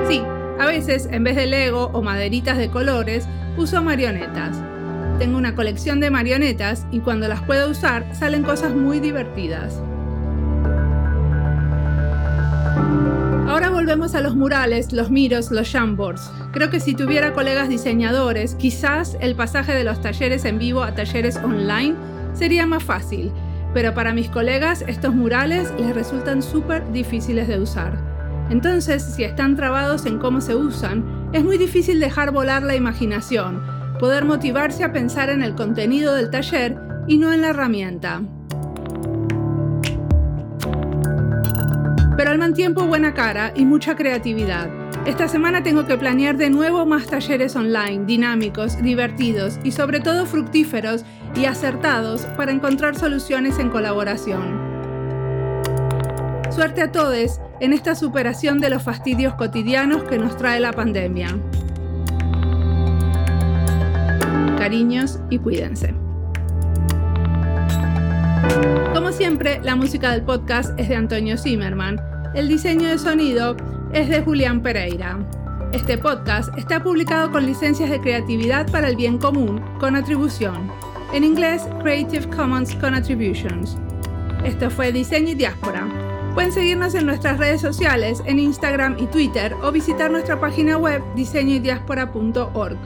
Sí, 0.09 0.21
a 0.59 0.65
veces 0.65 1.07
en 1.09 1.23
vez 1.23 1.37
de 1.37 1.45
Lego 1.45 1.91
o 1.93 2.01
maderitas 2.01 2.57
de 2.57 2.69
colores, 2.69 3.25
uso 3.55 3.81
marionetas. 3.81 4.61
Tengo 5.17 5.37
una 5.37 5.55
colección 5.55 6.01
de 6.01 6.11
marionetas 6.11 6.85
y 6.91 6.99
cuando 6.99 7.29
las 7.29 7.41
puedo 7.41 7.69
usar 7.69 8.05
salen 8.13 8.43
cosas 8.43 8.75
muy 8.75 8.99
divertidas. 8.99 9.81
Volvemos 13.63 14.15
a 14.15 14.21
los 14.21 14.35
murales, 14.35 14.91
los 14.91 15.09
miros, 15.09 15.49
los 15.49 15.71
jamboards. 15.71 16.29
Creo 16.51 16.69
que 16.69 16.79
si 16.79 16.93
tuviera 16.93 17.33
colegas 17.33 17.69
diseñadores, 17.69 18.55
quizás 18.55 19.17
el 19.21 19.33
pasaje 19.35 19.73
de 19.73 19.83
los 19.83 20.01
talleres 20.01 20.43
en 20.45 20.59
vivo 20.59 20.83
a 20.83 20.93
talleres 20.93 21.37
online 21.37 21.95
sería 22.33 22.67
más 22.67 22.83
fácil, 22.83 23.31
pero 23.73 23.93
para 23.93 24.13
mis 24.13 24.29
colegas 24.29 24.83
estos 24.87 25.15
murales 25.15 25.73
les 25.79 25.95
resultan 25.95 26.41
súper 26.41 26.91
difíciles 26.91 27.47
de 27.47 27.59
usar. 27.59 27.97
Entonces, 28.49 29.03
si 29.03 29.23
están 29.23 29.55
trabados 29.55 30.05
en 30.05 30.19
cómo 30.19 30.41
se 30.41 30.55
usan, 30.55 31.29
es 31.31 31.43
muy 31.43 31.57
difícil 31.57 31.99
dejar 31.99 32.31
volar 32.31 32.61
la 32.61 32.75
imaginación, 32.75 33.63
poder 33.99 34.25
motivarse 34.25 34.83
a 34.83 34.91
pensar 34.91 35.29
en 35.29 35.41
el 35.41 35.55
contenido 35.55 36.13
del 36.13 36.29
taller 36.29 36.77
y 37.07 37.17
no 37.17 37.31
en 37.31 37.41
la 37.41 37.49
herramienta. 37.49 38.21
Pero 42.17 42.31
al 42.31 42.37
mal 42.37 42.53
tiempo 42.53 42.85
buena 42.85 43.13
cara 43.13 43.51
y 43.55 43.65
mucha 43.65 43.95
creatividad. 43.95 44.69
Esta 45.05 45.27
semana 45.27 45.63
tengo 45.63 45.85
que 45.85 45.97
planear 45.97 46.37
de 46.37 46.49
nuevo 46.49 46.85
más 46.85 47.07
talleres 47.07 47.55
online, 47.55 48.05
dinámicos, 48.05 48.81
divertidos 48.81 49.59
y 49.63 49.71
sobre 49.71 49.99
todo 49.99 50.25
fructíferos 50.25 51.03
y 51.35 51.45
acertados 51.45 52.21
para 52.37 52.51
encontrar 52.51 52.95
soluciones 52.95 53.59
en 53.59 53.69
colaboración. 53.69 54.75
Suerte 56.49 56.81
a 56.81 56.91
todos 56.91 57.41
en 57.59 57.73
esta 57.73 57.95
superación 57.95 58.59
de 58.59 58.69
los 58.69 58.81
fastidios 58.81 59.33
cotidianos 59.33 60.03
que 60.03 60.17
nos 60.17 60.37
trae 60.37 60.61
la 60.61 60.71
pandemia. 60.71 61.27
Cariños 64.57 65.19
y 65.29 65.37
cuídense. 65.39 65.93
Siempre, 69.17 69.61
la 69.63 69.77
música 69.77 70.11
del 70.11 70.23
podcast 70.23 70.77
es 70.77 70.89
de 70.89 70.95
Antonio 70.97 71.37
Zimmerman. 71.37 72.01
El 72.33 72.49
diseño 72.49 72.89
de 72.89 72.97
sonido 72.97 73.55
es 73.93 74.09
de 74.09 74.21
Julián 74.21 74.61
Pereira. 74.61 75.17
Este 75.71 75.97
podcast 75.97 76.49
está 76.57 76.83
publicado 76.83 77.31
con 77.31 77.45
licencias 77.45 77.89
de 77.89 78.01
creatividad 78.01 78.69
para 78.69 78.89
el 78.89 78.97
bien 78.97 79.17
común, 79.17 79.61
con 79.79 79.95
atribución. 79.95 80.69
En 81.13 81.23
inglés, 81.23 81.65
Creative 81.81 82.27
Commons 82.35 82.75
con 82.75 82.93
Attributions. 82.93 83.77
Esto 84.43 84.69
fue 84.69 84.91
Diseño 84.91 85.29
y 85.29 85.35
Diáspora. 85.35 85.87
Pueden 86.33 86.51
seguirnos 86.51 86.93
en 86.93 87.05
nuestras 87.05 87.37
redes 87.37 87.61
sociales, 87.61 88.21
en 88.25 88.37
Instagram 88.37 88.97
y 88.99 89.05
Twitter, 89.05 89.55
o 89.63 89.71
visitar 89.71 90.11
nuestra 90.11 90.41
página 90.41 90.77
web 90.77 91.01
diseñoydiaspora.org. 91.15 92.77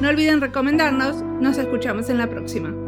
No 0.00 0.08
olviden 0.08 0.40
recomendarnos, 0.40 1.24
nos 1.40 1.58
escuchamos 1.58 2.08
en 2.08 2.18
la 2.18 2.28
próxima. 2.28 2.85